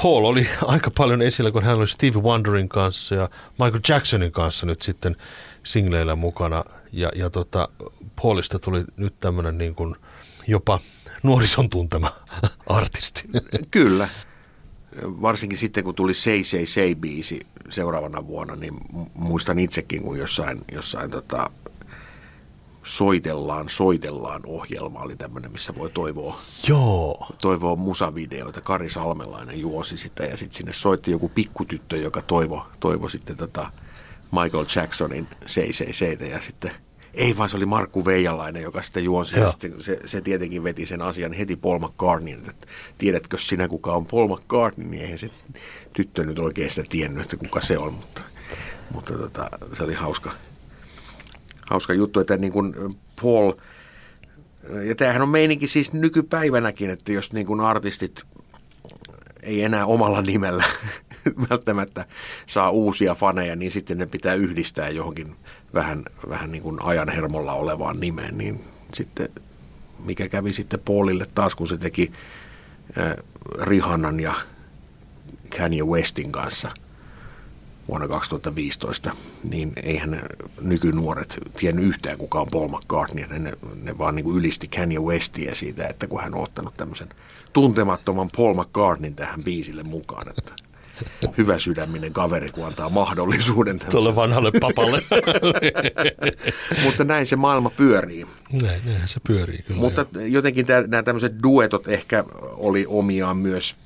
Paul 0.02 0.24
oli 0.24 0.48
aika 0.66 0.90
paljon 0.90 1.22
esillä, 1.22 1.50
kun 1.50 1.64
hän 1.64 1.76
oli 1.76 1.88
Steve 1.88 2.20
Wonderin 2.20 2.68
kanssa 2.68 3.14
ja 3.14 3.28
Michael 3.50 3.80
Jacksonin 3.88 4.32
kanssa 4.32 4.66
nyt 4.66 4.82
sitten 4.82 5.16
singleillä 5.62 6.14
mukana. 6.14 6.64
Ja, 6.92 7.10
ja 7.14 7.30
tota, 7.30 7.68
Paulista 8.22 8.58
tuli 8.58 8.84
nyt 8.96 9.14
tämmöinen 9.20 9.58
niin 9.58 9.74
kuin 9.74 9.96
jopa 10.46 10.80
nuorison 11.22 11.70
tuntema 11.70 12.12
artisti. 12.66 13.28
Kyllä. 13.70 14.08
Varsinkin 15.02 15.58
sitten, 15.58 15.84
kun 15.84 15.94
tuli 15.94 16.14
Say 16.14 16.44
Say 16.44 16.66
Say 16.66 16.94
biisi 16.94 17.40
seuraavana 17.70 18.26
vuonna, 18.26 18.56
niin 18.56 18.74
mu- 18.74 19.10
muistan 19.14 19.58
itsekin, 19.58 20.02
kun 20.02 20.18
jossain, 20.18 20.60
jossain 20.72 21.10
tota, 21.10 21.50
soitellaan, 22.84 23.68
soitellaan 23.68 24.42
ohjelma 24.46 25.00
oli 25.00 25.16
tämmöinen, 25.16 25.52
missä 25.52 25.74
voi 25.74 25.90
toivoa, 25.90 26.40
Joo. 26.68 27.26
toivoa 27.42 27.76
musavideoita. 27.76 28.60
Kari 28.60 28.90
Salmelainen 28.90 29.60
juosi 29.60 29.96
sitä 29.96 30.24
ja 30.24 30.36
sitten 30.36 30.56
sinne 30.56 30.72
soitti 30.72 31.10
joku 31.10 31.28
pikkutyttö, 31.28 31.96
joka 31.96 32.22
toivo, 32.22 32.66
toivo 32.80 33.08
sitten 33.08 33.36
tota 33.36 33.72
Michael 34.32 34.66
Jacksonin 34.76 35.28
Say 35.46 35.72
Say 35.72 35.92
Saytä 35.92 36.24
ja 36.24 36.40
sitten 36.40 36.70
ei 37.18 37.36
vaan 37.36 37.48
se 37.48 37.56
oli 37.56 37.66
Markku 37.66 38.04
Veijalainen, 38.04 38.62
joka 38.62 38.82
sitten 38.82 39.04
juonsi. 39.04 39.40
Ja 39.40 39.50
sitten 39.50 39.82
se, 39.82 40.00
se 40.06 40.20
tietenkin 40.20 40.64
veti 40.64 40.86
sen 40.86 41.02
asian 41.02 41.32
heti 41.32 41.56
Paul 41.56 41.78
McCartneyin, 41.78 42.50
että 42.50 42.66
tiedätkö 42.98 43.38
sinä 43.38 43.68
kuka 43.68 43.92
on 43.92 44.06
Paul 44.06 44.36
McCartney, 44.36 44.88
niin 44.88 45.02
eihän 45.02 45.18
se 45.18 45.30
tyttö 45.92 46.24
nyt 46.24 46.38
oikein 46.38 46.70
sitä 46.70 46.84
tiennyt, 46.88 47.22
että 47.22 47.36
kuka 47.36 47.60
se 47.60 47.78
on, 47.78 47.92
mutta, 47.92 48.20
mutta 48.90 49.12
tota, 49.12 49.48
se 49.72 49.82
oli 49.82 49.94
hauska, 49.94 50.32
hauska 51.70 51.92
juttu, 51.92 52.20
että 52.20 52.36
niin 52.36 52.52
kuin 52.52 52.74
Paul, 53.22 53.52
ja 54.84 54.94
tämähän 54.94 55.22
on 55.22 55.28
meininki 55.28 55.68
siis 55.68 55.92
nykypäivänäkin, 55.92 56.90
että 56.90 57.12
jos 57.12 57.32
niin 57.32 57.46
kuin 57.46 57.60
artistit 57.60 58.22
ei 59.48 59.62
enää 59.62 59.86
omalla 59.86 60.22
nimellä 60.22 60.64
välttämättä 61.50 62.04
saa 62.46 62.70
uusia 62.70 63.14
faneja, 63.14 63.56
niin 63.56 63.70
sitten 63.70 63.98
ne 63.98 64.06
pitää 64.06 64.34
yhdistää 64.34 64.88
johonkin 64.88 65.36
vähän, 65.74 66.04
vähän 66.28 66.52
niin 66.52 66.62
kuin 66.62 66.82
ajan 66.82 67.08
hermolla 67.08 67.52
olevaan 67.52 68.00
nimeen, 68.00 68.38
niin 68.38 68.64
sitten 68.94 69.28
mikä 70.04 70.28
kävi 70.28 70.52
sitten 70.52 70.80
Paulille 70.80 71.26
taas, 71.34 71.54
kun 71.54 71.68
se 71.68 71.78
teki 71.78 72.12
äh, 72.98 73.16
Rihannan 73.62 74.20
ja 74.20 74.34
Kanye 75.58 75.82
Westin 75.82 76.32
kanssa 76.32 76.70
vuonna 77.88 78.08
2015, 78.08 79.16
niin 79.44 79.72
eihän 79.82 80.22
nykynuoret 80.60 81.38
tiennyt 81.56 81.84
yhtään 81.84 82.18
kuka 82.18 82.40
on 82.40 82.48
Paul 82.50 82.68
McCartney. 82.68 83.26
Ne, 83.38 83.52
ne 83.82 83.98
vaan 83.98 84.14
niin 84.14 84.24
kuin 84.24 84.38
ylisti 84.38 84.68
Kanye 84.68 84.98
Westia 84.98 85.54
siitä, 85.54 85.86
että 85.86 86.06
kun 86.06 86.20
hän 86.20 86.34
on 86.34 86.42
ottanut 86.42 86.76
tämmöisen 86.76 87.08
tuntemattoman 87.60 88.30
Paul 88.36 88.54
McCartneyn 88.54 89.14
tähän 89.14 89.44
biisille 89.44 89.82
mukaan, 89.82 90.28
että 90.28 90.52
hyvä 91.38 91.58
sydäminen 91.58 92.12
kaveri, 92.12 92.50
kun 92.50 92.66
antaa 92.66 92.88
mahdollisuuden. 92.88 93.80
Tuolle 93.90 94.14
vanhalle 94.14 94.50
papalle. 94.60 94.98
Mutta 96.84 97.04
näin 97.04 97.26
se 97.26 97.36
maailma 97.36 97.70
pyörii. 97.70 98.26
näin, 98.62 98.80
näinhän 98.84 99.08
se 99.08 99.20
pyörii 99.26 99.62
kyllä. 99.62 99.80
Mutta 99.80 100.06
joo. 100.12 100.24
jotenkin 100.24 100.66
tää, 100.66 100.82
nämä 100.86 101.02
tämmöiset 101.02 101.32
duetot 101.42 101.88
ehkä 101.88 102.24
oli 102.40 102.84
omiaan 102.88 103.36
myös 103.36 103.76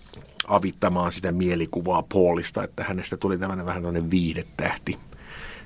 avittamaan 0.49 1.13
sitä 1.13 1.33
mielikuvaa 1.33 2.03
Paulista, 2.03 2.65
että 2.65 2.85
hänestä 2.85 3.17
tuli 3.17 3.39
tämmöinen 3.39 3.67
vähän 3.67 3.83
tämmöinen 3.83 4.11
viihdetähti 4.11 4.99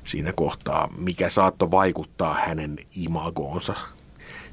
siinä 0.04 0.32
kohtaa, 0.32 0.88
mikä 0.98 1.30
saattoi 1.30 1.70
vaikuttaa 1.70 2.34
hänen 2.34 2.76
imagoonsa 2.96 3.74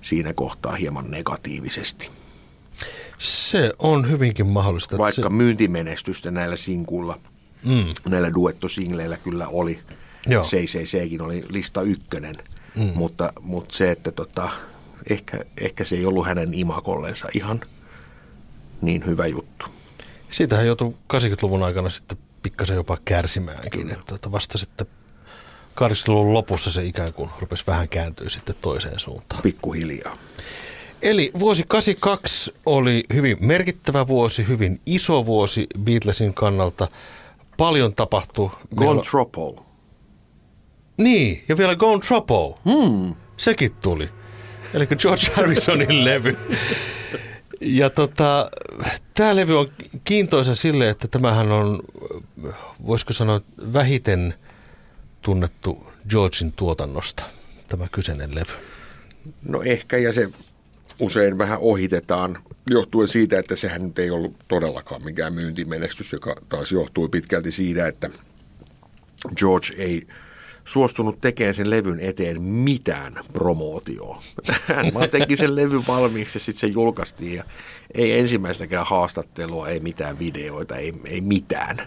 siinä 0.01 0.33
kohtaa 0.33 0.75
hieman 0.75 1.11
negatiivisesti. 1.11 2.22
Se 3.17 3.73
on 3.79 4.09
hyvinkin 4.09 4.47
mahdollista. 4.47 4.95
että 4.95 5.01
Vaikka 5.03 5.21
se, 5.21 5.29
myyntimenestystä 5.29 6.31
näillä 6.31 6.55
sinkuilla, 6.55 7.19
mm, 7.65 7.85
näillä 8.09 8.33
duettosingleillä 8.33 9.17
kyllä 9.17 9.47
oli. 9.47 9.79
Joo. 10.27 10.43
CCCkin 10.43 11.21
oli 11.21 11.45
lista 11.49 11.81
ykkönen, 11.81 12.35
mm. 12.77 12.91
mutta, 12.95 13.33
mutta 13.41 13.75
se, 13.77 13.91
että 13.91 14.11
tota, 14.11 14.49
ehkä, 15.09 15.39
ehkä 15.61 15.83
se 15.83 15.95
ei 15.95 16.05
ollut 16.05 16.25
hänen 16.25 16.53
imakollensa 16.53 17.27
ihan 17.33 17.61
niin 18.81 19.05
hyvä 19.05 19.27
juttu. 19.27 19.65
siitähän 20.31 20.67
joutui 20.67 20.93
80-luvun 21.13 21.63
aikana 21.63 21.89
sitten 21.89 22.17
pikkasen 22.43 22.75
jopa 22.75 22.97
kärsimäänkin. 23.05 23.91
Että 23.91 24.03
tota 24.07 24.31
vasta 24.31 24.57
sitten 24.57 24.87
80-luvun 25.79 26.33
lopussa 26.33 26.71
se 26.71 26.83
ikään 26.83 27.13
kuin 27.13 27.29
rupesi 27.39 27.63
vähän 27.67 27.89
kääntyä 27.89 28.29
sitten 28.29 28.55
toiseen 28.61 28.99
suuntaan. 28.99 29.41
Pikkuhiljaa. 29.41 30.17
Eli 31.03 31.31
vuosi 31.39 31.63
82 31.67 32.53
oli 32.65 33.03
hyvin 33.13 33.37
merkittävä 33.39 34.07
vuosi, 34.07 34.47
hyvin 34.47 34.81
iso 34.85 35.25
vuosi 35.25 35.67
Beatlesin 35.79 36.33
kannalta. 36.33 36.87
Paljon 37.57 37.95
tapahtui. 37.95 38.49
Gone 38.75 39.01
Tropo. 39.11 39.65
Niin, 40.97 41.43
ja 41.49 41.57
vielä 41.57 41.75
Gone 41.75 41.99
Tropo. 42.07 42.59
Hmm. 42.65 43.15
Sekin 43.37 43.71
tuli. 43.81 44.09
Eli 44.73 44.87
George 44.87 45.31
Harrisonin 45.35 46.05
levy. 46.05 46.37
Ja 47.61 47.89
tota, 47.89 48.51
tämä 49.13 49.35
levy 49.35 49.59
on 49.59 49.71
kiintoisa 50.03 50.55
sille, 50.55 50.89
että 50.89 51.07
tämähän 51.07 51.51
on, 51.51 51.79
voisiko 52.87 53.13
sanoa, 53.13 53.41
vähiten 53.73 54.33
tunnettu 55.21 55.93
Georgein 56.09 56.51
tuotannosta, 56.51 57.23
tämä 57.67 57.87
kyseinen 57.91 58.35
levy. 58.35 58.53
No 59.41 59.61
ehkä, 59.63 59.97
ja 59.97 60.13
se 60.13 60.29
usein 60.99 61.37
vähän 61.37 61.59
ohitetaan 61.61 62.37
johtuen 62.69 63.07
siitä, 63.07 63.39
että 63.39 63.55
sehän 63.55 63.83
nyt 63.83 63.99
ei 63.99 64.09
ollut 64.09 64.35
todellakaan 64.47 65.03
mikään 65.03 65.33
myyntimenestys, 65.33 66.11
joka 66.11 66.35
taas 66.49 66.71
johtui 66.71 67.09
pitkälti 67.09 67.51
siitä, 67.51 67.87
että 67.87 68.09
George 69.35 69.73
ei 69.77 70.07
suostunut 70.65 71.21
tekemään 71.21 71.55
sen 71.55 71.69
levyn 71.69 71.99
eteen 71.99 72.41
mitään 72.41 73.13
promootioa. 73.33 74.21
Hän 74.75 74.93
vaan 74.93 75.09
teki 75.09 75.37
sen 75.37 75.55
levyn 75.55 75.87
valmiiksi 75.87 76.35
ja 76.35 76.39
sitten 76.39 76.59
se 76.59 76.67
julkaistiin 76.67 77.35
ja 77.35 77.43
ei 77.93 78.19
ensimmäistäkään 78.19 78.85
haastattelua, 78.85 79.67
ei 79.67 79.79
mitään 79.79 80.19
videoita, 80.19 80.75
ei, 80.75 80.93
ei 81.05 81.21
mitään. 81.21 81.77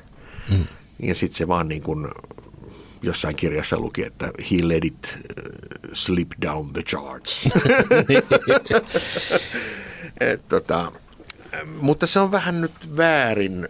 Mm. 0.51 0.64
Ja 1.03 1.14
sitten 1.14 1.38
se 1.38 1.49
vaan 1.49 1.69
niin 1.69 1.83
kuin 1.83 2.09
jossain 3.03 3.37
kirjassa 3.37 3.79
luki, 3.79 4.05
että 4.07 4.27
he 4.51 4.69
let 4.69 4.85
it 4.85 5.19
slip 5.97 6.31
down 6.43 6.73
the 6.73 6.83
charts. 6.83 7.49
Et, 10.21 10.49
tota, 10.49 10.93
mutta 11.81 12.07
se 12.07 12.21
on 12.21 12.31
vähän 12.31 12.61
nyt 12.61 12.97
väärin, 12.97 13.69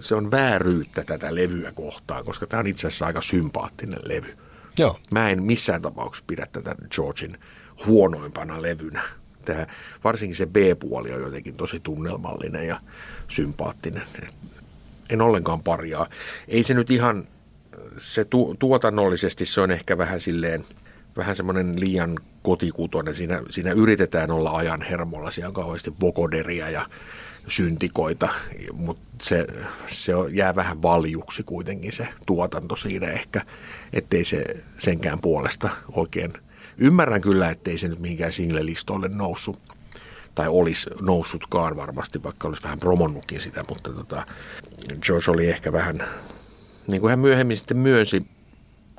se 0.00 0.14
on 0.14 0.30
vääryyttä 0.30 1.04
tätä 1.04 1.34
levyä 1.34 1.72
kohtaan, 1.72 2.24
koska 2.24 2.46
tämä 2.46 2.60
on 2.60 2.66
itse 2.66 2.86
asiassa 2.86 3.06
aika 3.06 3.22
sympaattinen 3.22 4.00
levy. 4.04 4.36
Joo. 4.78 5.00
Mä 5.10 5.30
en 5.30 5.42
missään 5.42 5.82
tapauksessa 5.82 6.24
pidä 6.26 6.46
tätä 6.52 6.74
Georgin 6.90 7.38
huonoimpana 7.86 8.62
levynä. 8.62 9.02
Tämä, 9.44 9.66
varsinkin 10.04 10.36
se 10.36 10.46
B-puoli 10.46 11.12
on 11.12 11.20
jotenkin 11.20 11.56
tosi 11.56 11.80
tunnelmallinen 11.80 12.66
ja 12.66 12.80
sympaattinen. 13.28 14.02
En 15.10 15.22
ollenkaan 15.22 15.62
parjaa. 15.62 16.06
Ei 16.48 16.62
se 16.62 16.74
nyt 16.74 16.90
ihan, 16.90 17.28
se 17.96 18.24
tu, 18.24 18.56
tuotannollisesti 18.58 19.46
se 19.46 19.60
on 19.60 19.70
ehkä 19.70 19.98
vähän 19.98 20.20
silleen, 20.20 20.64
vähän 21.16 21.36
semmoinen 21.36 21.80
liian 21.80 22.18
kotikutoinen. 22.42 23.14
Siinä, 23.14 23.42
siinä 23.50 23.72
yritetään 23.72 24.30
olla 24.30 24.50
ajan 24.50 24.82
hermolla, 24.82 25.30
siellä 25.30 25.48
on 25.48 25.54
kauheasti 25.54 25.92
vokoderia 26.00 26.70
ja 26.70 26.86
syntikoita, 27.48 28.28
mutta 28.72 29.02
se, 29.22 29.46
se 29.86 30.12
jää 30.32 30.54
vähän 30.54 30.82
valjuksi 30.82 31.42
kuitenkin 31.42 31.92
se 31.92 32.08
tuotanto 32.26 32.76
siinä 32.76 33.06
ehkä, 33.06 33.42
ettei 33.92 34.24
se 34.24 34.44
senkään 34.78 35.20
puolesta 35.20 35.70
oikein. 35.92 36.32
Ymmärrän 36.78 37.20
kyllä, 37.20 37.50
ettei 37.50 37.78
se 37.78 37.88
nyt 37.88 37.98
mihinkään 37.98 38.32
single-listoille 38.32 39.08
noussut 39.08 39.58
tai 40.34 40.48
olisi 40.48 40.90
noussutkaan 41.00 41.76
varmasti, 41.76 42.22
vaikka 42.22 42.48
olisi 42.48 42.62
vähän 42.62 42.80
promonnutkin 42.80 43.40
sitä, 43.40 43.64
mutta 43.68 43.92
tota, 43.92 44.26
George 45.02 45.30
oli 45.30 45.48
ehkä 45.48 45.72
vähän, 45.72 46.02
niin 46.88 47.00
kuin 47.00 47.10
hän 47.10 47.18
myöhemmin 47.18 47.56
sitten 47.56 47.76
myönsi, 47.76 48.26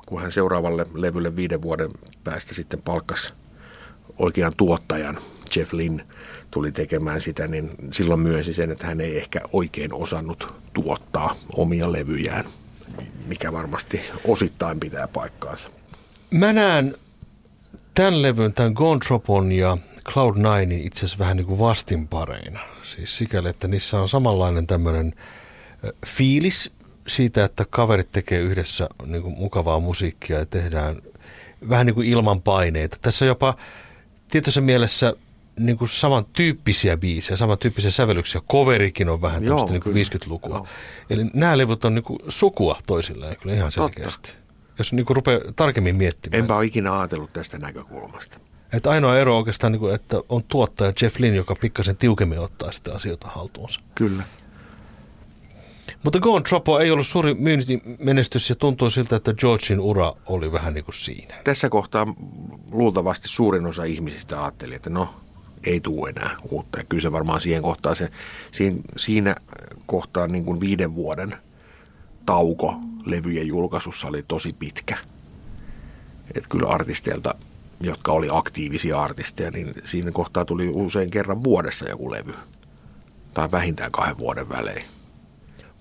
kun 0.08 0.22
hän 0.22 0.32
seuraavalle 0.32 0.86
levylle 0.94 1.36
viiden 1.36 1.62
vuoden 1.62 1.90
päästä 2.24 2.54
sitten 2.54 2.82
palkkas 2.82 3.34
oikean 4.18 4.52
tuottajan, 4.56 5.18
Jeff 5.56 5.72
Lynn 5.72 6.00
tuli 6.50 6.72
tekemään 6.72 7.20
sitä, 7.20 7.48
niin 7.48 7.70
silloin 7.92 8.20
myönsi 8.20 8.54
sen, 8.54 8.70
että 8.70 8.86
hän 8.86 9.00
ei 9.00 9.18
ehkä 9.18 9.40
oikein 9.52 9.94
osannut 9.94 10.54
tuottaa 10.72 11.34
omia 11.56 11.92
levyjään, 11.92 12.44
mikä 13.26 13.52
varmasti 13.52 14.00
osittain 14.24 14.80
pitää 14.80 15.08
paikkaansa. 15.08 15.70
Mä 16.30 16.52
näen 16.52 16.94
tämän 17.94 18.22
levyn, 18.22 18.52
tämän 18.52 18.72
Gone 18.72 19.00
Tropon 19.06 19.52
ja 19.52 19.78
Cloud9 20.08 20.72
itse 20.72 20.98
asiassa 20.98 21.18
vähän 21.18 21.36
niin 21.36 21.46
kuin 21.46 21.58
vastinpareina. 21.58 22.60
Siis 22.96 23.16
sikäli, 23.16 23.48
että 23.48 23.68
niissä 23.68 24.00
on 24.00 24.08
samanlainen 24.08 24.66
tämmöinen 24.66 25.14
fiilis 26.06 26.72
siitä, 27.08 27.44
että 27.44 27.64
kaverit 27.70 28.12
tekee 28.12 28.40
yhdessä 28.40 28.88
niin 29.06 29.22
kuin 29.22 29.38
mukavaa 29.38 29.80
musiikkia 29.80 30.38
ja 30.38 30.46
tehdään 30.46 30.96
vähän 31.68 31.86
niin 31.86 31.94
kuin 31.94 32.08
ilman 32.08 32.42
paineita. 32.42 32.96
Tässä 33.00 33.24
on 33.24 33.28
jopa 33.28 33.56
tietyssä 34.28 34.60
mielessä 34.60 35.14
niin 35.58 35.78
kuin 35.78 35.88
samantyyppisiä 35.88 36.96
biisejä, 36.96 37.36
samantyyppisiä 37.36 37.90
sävellyksiä. 37.90 38.40
Coverikin 38.50 39.08
on 39.08 39.22
vähän 39.22 39.44
tämmöistä 39.44 39.70
niin 39.70 39.82
kuin 39.82 39.96
50-lukua. 39.96 40.56
Joo. 40.56 40.66
Eli 41.10 41.30
nämä 41.34 41.58
levyt 41.58 41.84
on 41.84 41.94
niin 41.94 42.02
kuin 42.02 42.18
sukua 42.28 42.78
toisilleen 42.86 43.36
kyllä 43.36 43.54
ihan 43.54 43.72
selkeästi. 43.72 44.28
Totta. 44.28 44.48
Jos 44.78 44.92
niin 44.92 45.06
kuin 45.06 45.16
rupeaa 45.16 45.40
tarkemmin 45.56 45.96
miettimään. 45.96 46.40
Enpä 46.40 46.56
ole 46.56 46.64
ikinä 46.64 46.98
ajatellut 46.98 47.32
tästä 47.32 47.58
näkökulmasta. 47.58 48.40
Että 48.72 48.90
ainoa 48.90 49.18
ero 49.18 49.36
oikeastaan, 49.36 49.72
niin 49.72 49.80
kuin, 49.80 49.94
että 49.94 50.16
on 50.28 50.44
tuottaja 50.44 50.92
Jeff 51.02 51.18
Lynn, 51.18 51.36
joka 51.36 51.54
pikkasen 51.60 51.96
tiukemmin 51.96 52.38
ottaa 52.38 52.72
sitä 52.72 52.94
asioita 52.94 53.28
haltuunsa. 53.28 53.80
Kyllä. 53.94 54.22
Mutta 56.02 56.20
Gone 56.20 56.42
Tropo 56.42 56.78
ei 56.78 56.90
ollut 56.90 57.06
suuri 57.06 57.34
myyntimenestys 57.34 58.50
ja 58.50 58.56
tuntuu 58.56 58.90
siltä, 58.90 59.16
että 59.16 59.34
Georgein 59.34 59.80
ura 59.80 60.12
oli 60.26 60.52
vähän 60.52 60.74
niin 60.74 60.84
kuin 60.84 60.94
siinä. 60.94 61.34
Tässä 61.44 61.68
kohtaa 61.68 62.06
luultavasti 62.72 63.28
suurin 63.28 63.66
osa 63.66 63.84
ihmisistä 63.84 64.42
ajatteli, 64.42 64.74
että 64.74 64.90
no, 64.90 65.14
ei 65.64 65.80
tule 65.80 66.10
enää 66.10 66.36
uutta. 66.50 66.78
Ja 66.78 66.84
kyllä 66.84 67.02
se 67.02 67.12
varmaan 67.12 67.40
siihen 67.40 67.62
kohtaan, 67.62 67.96
se, 67.96 68.10
siinä, 68.52 68.80
siinä 68.96 69.34
kohtaa 69.86 70.26
niin 70.26 70.44
kuin 70.44 70.60
viiden 70.60 70.94
vuoden 70.94 71.36
tauko 72.26 72.74
levyjen 73.04 73.46
julkaisussa 73.46 74.08
oli 74.08 74.24
tosi 74.28 74.52
pitkä. 74.52 74.96
Että 76.34 76.48
kyllä 76.48 76.68
artisteilta, 76.68 77.34
jotka 77.80 78.12
oli 78.12 78.28
aktiivisia 78.30 79.00
artisteja, 79.00 79.50
niin 79.50 79.74
siinä 79.84 80.10
kohtaa 80.10 80.44
tuli 80.44 80.68
usein 80.68 81.10
kerran 81.10 81.44
vuodessa 81.44 81.88
joku 81.88 82.10
levy. 82.10 82.34
Tai 83.34 83.50
vähintään 83.50 83.92
kahden 83.92 84.18
vuoden 84.18 84.48
välein. 84.48 84.84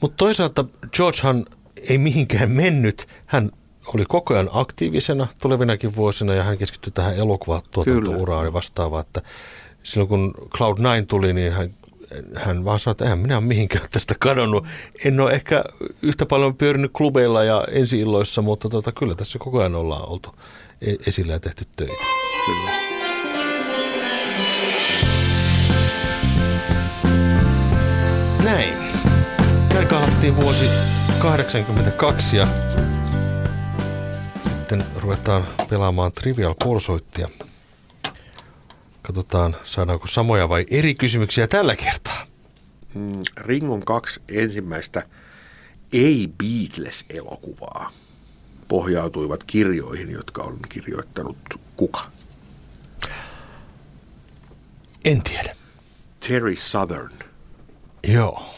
Mutta 0.01 0.17
toisaalta 0.17 0.65
Georgehan 0.93 1.45
ei 1.89 1.97
mihinkään 1.97 2.51
mennyt. 2.51 3.07
Hän 3.25 3.51
oli 3.93 4.05
koko 4.05 4.33
ajan 4.33 4.49
aktiivisena 4.51 5.27
tulevinakin 5.41 5.95
vuosina 5.95 6.33
ja 6.33 6.43
hän 6.43 6.57
keskittyi 6.57 6.91
tähän 6.91 7.17
elokuvatuotantouraan 7.17 8.45
ja 8.45 8.53
vastaavaan, 8.53 9.01
että 9.01 9.21
silloin 9.83 10.09
kun 10.09 10.33
Cloud9 10.37 11.05
tuli, 11.07 11.33
niin 11.33 11.51
hän, 11.51 11.73
hän 12.35 12.65
vaan 12.65 12.79
sanoi, 12.79 12.91
että 12.91 13.05
eihän 13.05 13.19
minä 13.19 13.37
ole 13.37 13.45
mihinkään 13.45 13.85
tästä 13.91 14.15
kadonnut. 14.19 14.65
En 15.05 15.19
ole 15.19 15.31
ehkä 15.31 15.63
yhtä 16.01 16.25
paljon 16.25 16.55
pyörinyt 16.55 16.91
klubeilla 16.93 17.43
ja 17.43 17.65
ensi-illoissa, 17.71 18.41
mutta 18.41 18.69
tota, 18.69 18.91
kyllä 18.91 19.15
tässä 19.15 19.39
koko 19.39 19.59
ajan 19.59 19.75
ollaan 19.75 20.09
oltu 20.09 20.35
e-, 20.81 20.95
esillä 21.07 21.33
ja 21.33 21.39
tehty 21.39 21.65
töitä. 21.75 22.03
Kyllä. 22.45 22.71
Näin. 28.43 28.96
Näin 29.87 30.01
kahlattiin 30.01 30.35
vuosi 30.35 30.69
82 31.19 32.37
ja 32.37 32.47
sitten 34.57 34.85
ruvetaan 34.95 35.47
pelaamaan 35.69 36.11
Trivial 36.11 36.55
Polsoittia. 36.63 37.29
Katsotaan, 39.01 39.55
saadaanko 39.63 40.07
samoja 40.07 40.49
vai 40.49 40.65
eri 40.71 40.95
kysymyksiä 40.95 41.47
tällä 41.47 41.75
kertaa. 41.75 42.25
Mm, 42.93 43.21
Ringon 43.37 43.85
kaksi 43.85 44.21
ensimmäistä 44.31 45.03
ei-Beatles-elokuvaa 45.93 47.91
pohjautuivat 48.67 49.43
kirjoihin, 49.43 50.11
jotka 50.11 50.43
on 50.43 50.59
kirjoittanut 50.69 51.37
kuka? 51.75 52.05
En 55.05 55.23
tiedä. 55.23 55.55
Terry 56.27 56.55
Southern. 56.55 57.13
Joo. 58.07 58.56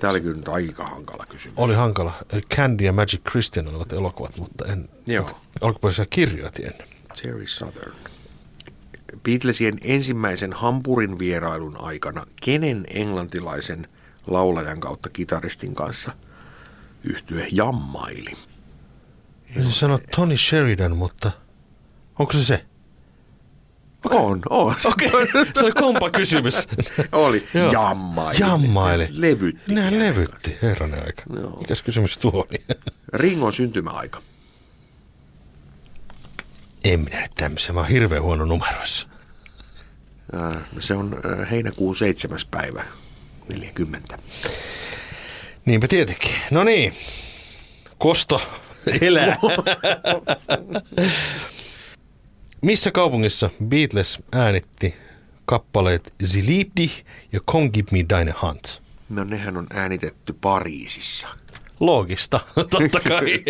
Tämä 0.00 0.10
oli 0.10 0.20
kyllä 0.20 0.42
aika 0.52 0.84
hankala 0.84 1.26
kysymys. 1.26 1.58
Oli 1.58 1.74
hankala. 1.74 2.12
Candy 2.56 2.84
ja 2.84 2.92
Magic 2.92 3.20
Christian 3.30 3.68
olivat 3.68 3.92
elokuvat, 3.92 4.38
mutta 4.38 4.66
en 4.66 4.88
Joo. 5.06 5.40
alkuperäisiä 5.60 6.06
kirjoja 6.10 6.50
tiennyt. 6.50 6.88
Terry 7.22 7.46
Southern. 7.46 7.92
Beatlesien 9.22 9.78
ensimmäisen 9.82 10.52
Hampurin 10.52 11.18
vierailun 11.18 11.76
aikana 11.80 12.26
kenen 12.42 12.86
englantilaisen 12.94 13.88
laulajan 14.26 14.80
kautta 14.80 15.08
kitaristin 15.08 15.74
kanssa 15.74 16.12
yhtye 17.04 17.48
jammaili? 17.52 18.32
En 19.56 19.72
sano 19.72 19.98
Tony 20.16 20.36
Sheridan, 20.36 20.96
mutta 20.96 21.30
onko 22.18 22.32
se 22.32 22.44
se? 22.44 22.66
On, 24.04 24.40
on. 24.50 24.74
Okei, 24.84 25.08
okay. 25.08 25.26
se 25.54 25.64
oli 25.64 25.72
kompa 25.72 26.10
kysymys. 26.10 26.54
oli. 27.12 27.48
Jammaili. 27.72 28.40
Jammaili. 28.40 29.08
Levytti. 29.12 29.74
Nehän 29.74 29.98
levytti, 29.98 30.58
herranen 30.62 31.06
aika. 31.06 31.22
Joo. 31.34 31.60
Mikäs 31.60 31.82
kysymys 31.82 32.18
tuo 32.18 32.46
oli? 32.50 32.78
Ringon 33.12 33.52
syntymäaika. 33.52 34.22
En 36.84 37.00
minä 37.00 37.20
nyt 37.20 37.30
tämmöisen, 37.34 37.74
mä 37.74 37.80
oon 37.80 37.88
hirveän 37.88 38.22
huono 38.22 38.44
numeroissa. 38.44 39.06
Se 40.78 40.94
on 40.94 41.20
heinäkuun 41.50 41.96
seitsemäs 41.96 42.44
päivä, 42.44 42.84
40. 43.48 44.18
Niinpä 45.64 45.88
tietenkin. 45.88 46.34
No 46.50 46.64
niin, 46.64 46.94
kosto 47.98 48.42
elää. 49.00 49.36
Missä 52.62 52.90
kaupungissa 52.92 53.50
Beatles 53.64 54.18
äänitti 54.32 54.94
kappaleet 55.46 56.12
Zilipdi 56.24 56.90
ja 57.32 57.40
Come 57.40 57.68
Give 57.68 57.88
Me 57.92 57.98
Dine 57.98 58.34
Hunt? 58.42 58.82
No 59.08 59.24
nehän 59.24 59.56
on 59.56 59.66
äänitetty 59.74 60.32
Pariisissa. 60.40 61.28
Loogista, 61.80 62.40
totta 62.70 63.00
kai. 63.08 63.44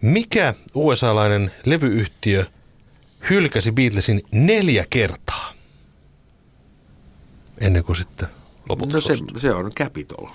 Mikä 0.00 0.54
USA-lainen 0.74 1.50
levyyhtiö 1.64 2.46
hylkäsi 3.30 3.72
Beatlesin 3.72 4.20
neljä 4.32 4.84
kertaa 4.90 5.52
ennen 7.60 7.84
kuin 7.84 7.96
sitten 7.96 8.28
loput 8.68 8.92
No 8.92 9.00
se, 9.00 9.14
se 9.40 9.52
on 9.52 9.72
Capitol. 9.72 10.26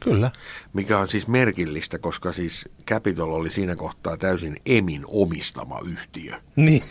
Kyllä. 0.00 0.30
Mikä 0.72 0.98
on 0.98 1.08
siis 1.08 1.28
merkillistä, 1.28 1.98
koska 1.98 2.32
siis 2.32 2.68
Capitol 2.86 3.32
oli 3.32 3.50
siinä 3.50 3.76
kohtaa 3.76 4.16
täysin 4.16 4.56
Emin 4.66 5.02
omistama 5.06 5.80
yhtiö. 5.84 6.40
Niin. 6.56 6.82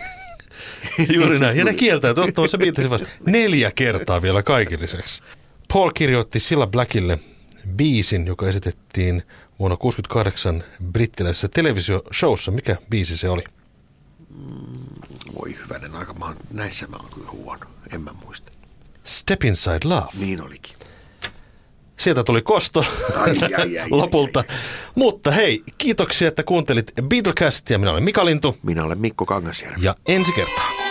Juuri 1.16 1.40
näin. 1.40 1.58
Ja 1.58 1.66
ne 1.66 1.74
kieltäytyi 1.74 2.24
ottamassa 2.24 2.58
Beatlesin 2.58 2.92
vasta 2.92 3.08
neljä 3.26 3.72
kertaa 3.72 4.22
vielä 4.22 4.44
kaiken 4.44 4.82
lisäksi. 4.82 5.22
Paul 5.74 5.92
kirjoitti 5.92 6.40
Silla 6.40 6.68
Blackille 6.68 7.20
biisin, 7.76 8.28
joka 8.28 8.48
esitettiin 8.48 9.24
vuonna 9.60 9.78
1968 9.78 10.64
brittiläisessä 10.92 11.48
televisioshowssa. 11.48 12.52
Mikä 12.52 12.76
biisi 12.90 13.18
se 13.18 13.30
oli? 13.30 13.44
Voi 15.40 15.58
hyvänen 15.64 15.96
aika, 15.96 16.14
mä 16.14 16.26
oon, 16.26 16.36
näissä 16.52 16.88
mä 16.88 16.98
oon 16.98 17.10
kyllä 17.14 17.32
huono, 17.32 17.66
en 17.94 18.02
mä 18.02 18.12
muista. 18.26 18.52
Step 19.04 19.44
Inside 19.44 19.80
Love. 19.84 20.08
Niin 20.20 20.42
olikin. 20.42 20.76
Sieltä 22.00 22.24
tuli 22.24 22.42
kosto 22.42 22.86
Ai, 23.18 23.36
ai, 23.58 23.78
ai, 23.80 23.90
lopulta. 23.90 24.40
ai, 24.50 24.56
Mutta 24.96 25.32
hei, 25.32 25.64
kiitoksia, 25.78 26.28
että 26.28 26.44
kuuntelit 26.44 26.92
Beatlecastia. 27.04 27.80
Minä 27.80 27.92
olen 27.92 28.04
Mika 28.04 28.26
Lintu 28.26 28.58
Minä 28.64 28.84
olen 28.84 29.00
Mikko 29.00 29.26
Kangasjärvi. 29.26 29.86
ja 29.86 29.96
ensi 30.08 30.32
kertaa. 30.32 30.89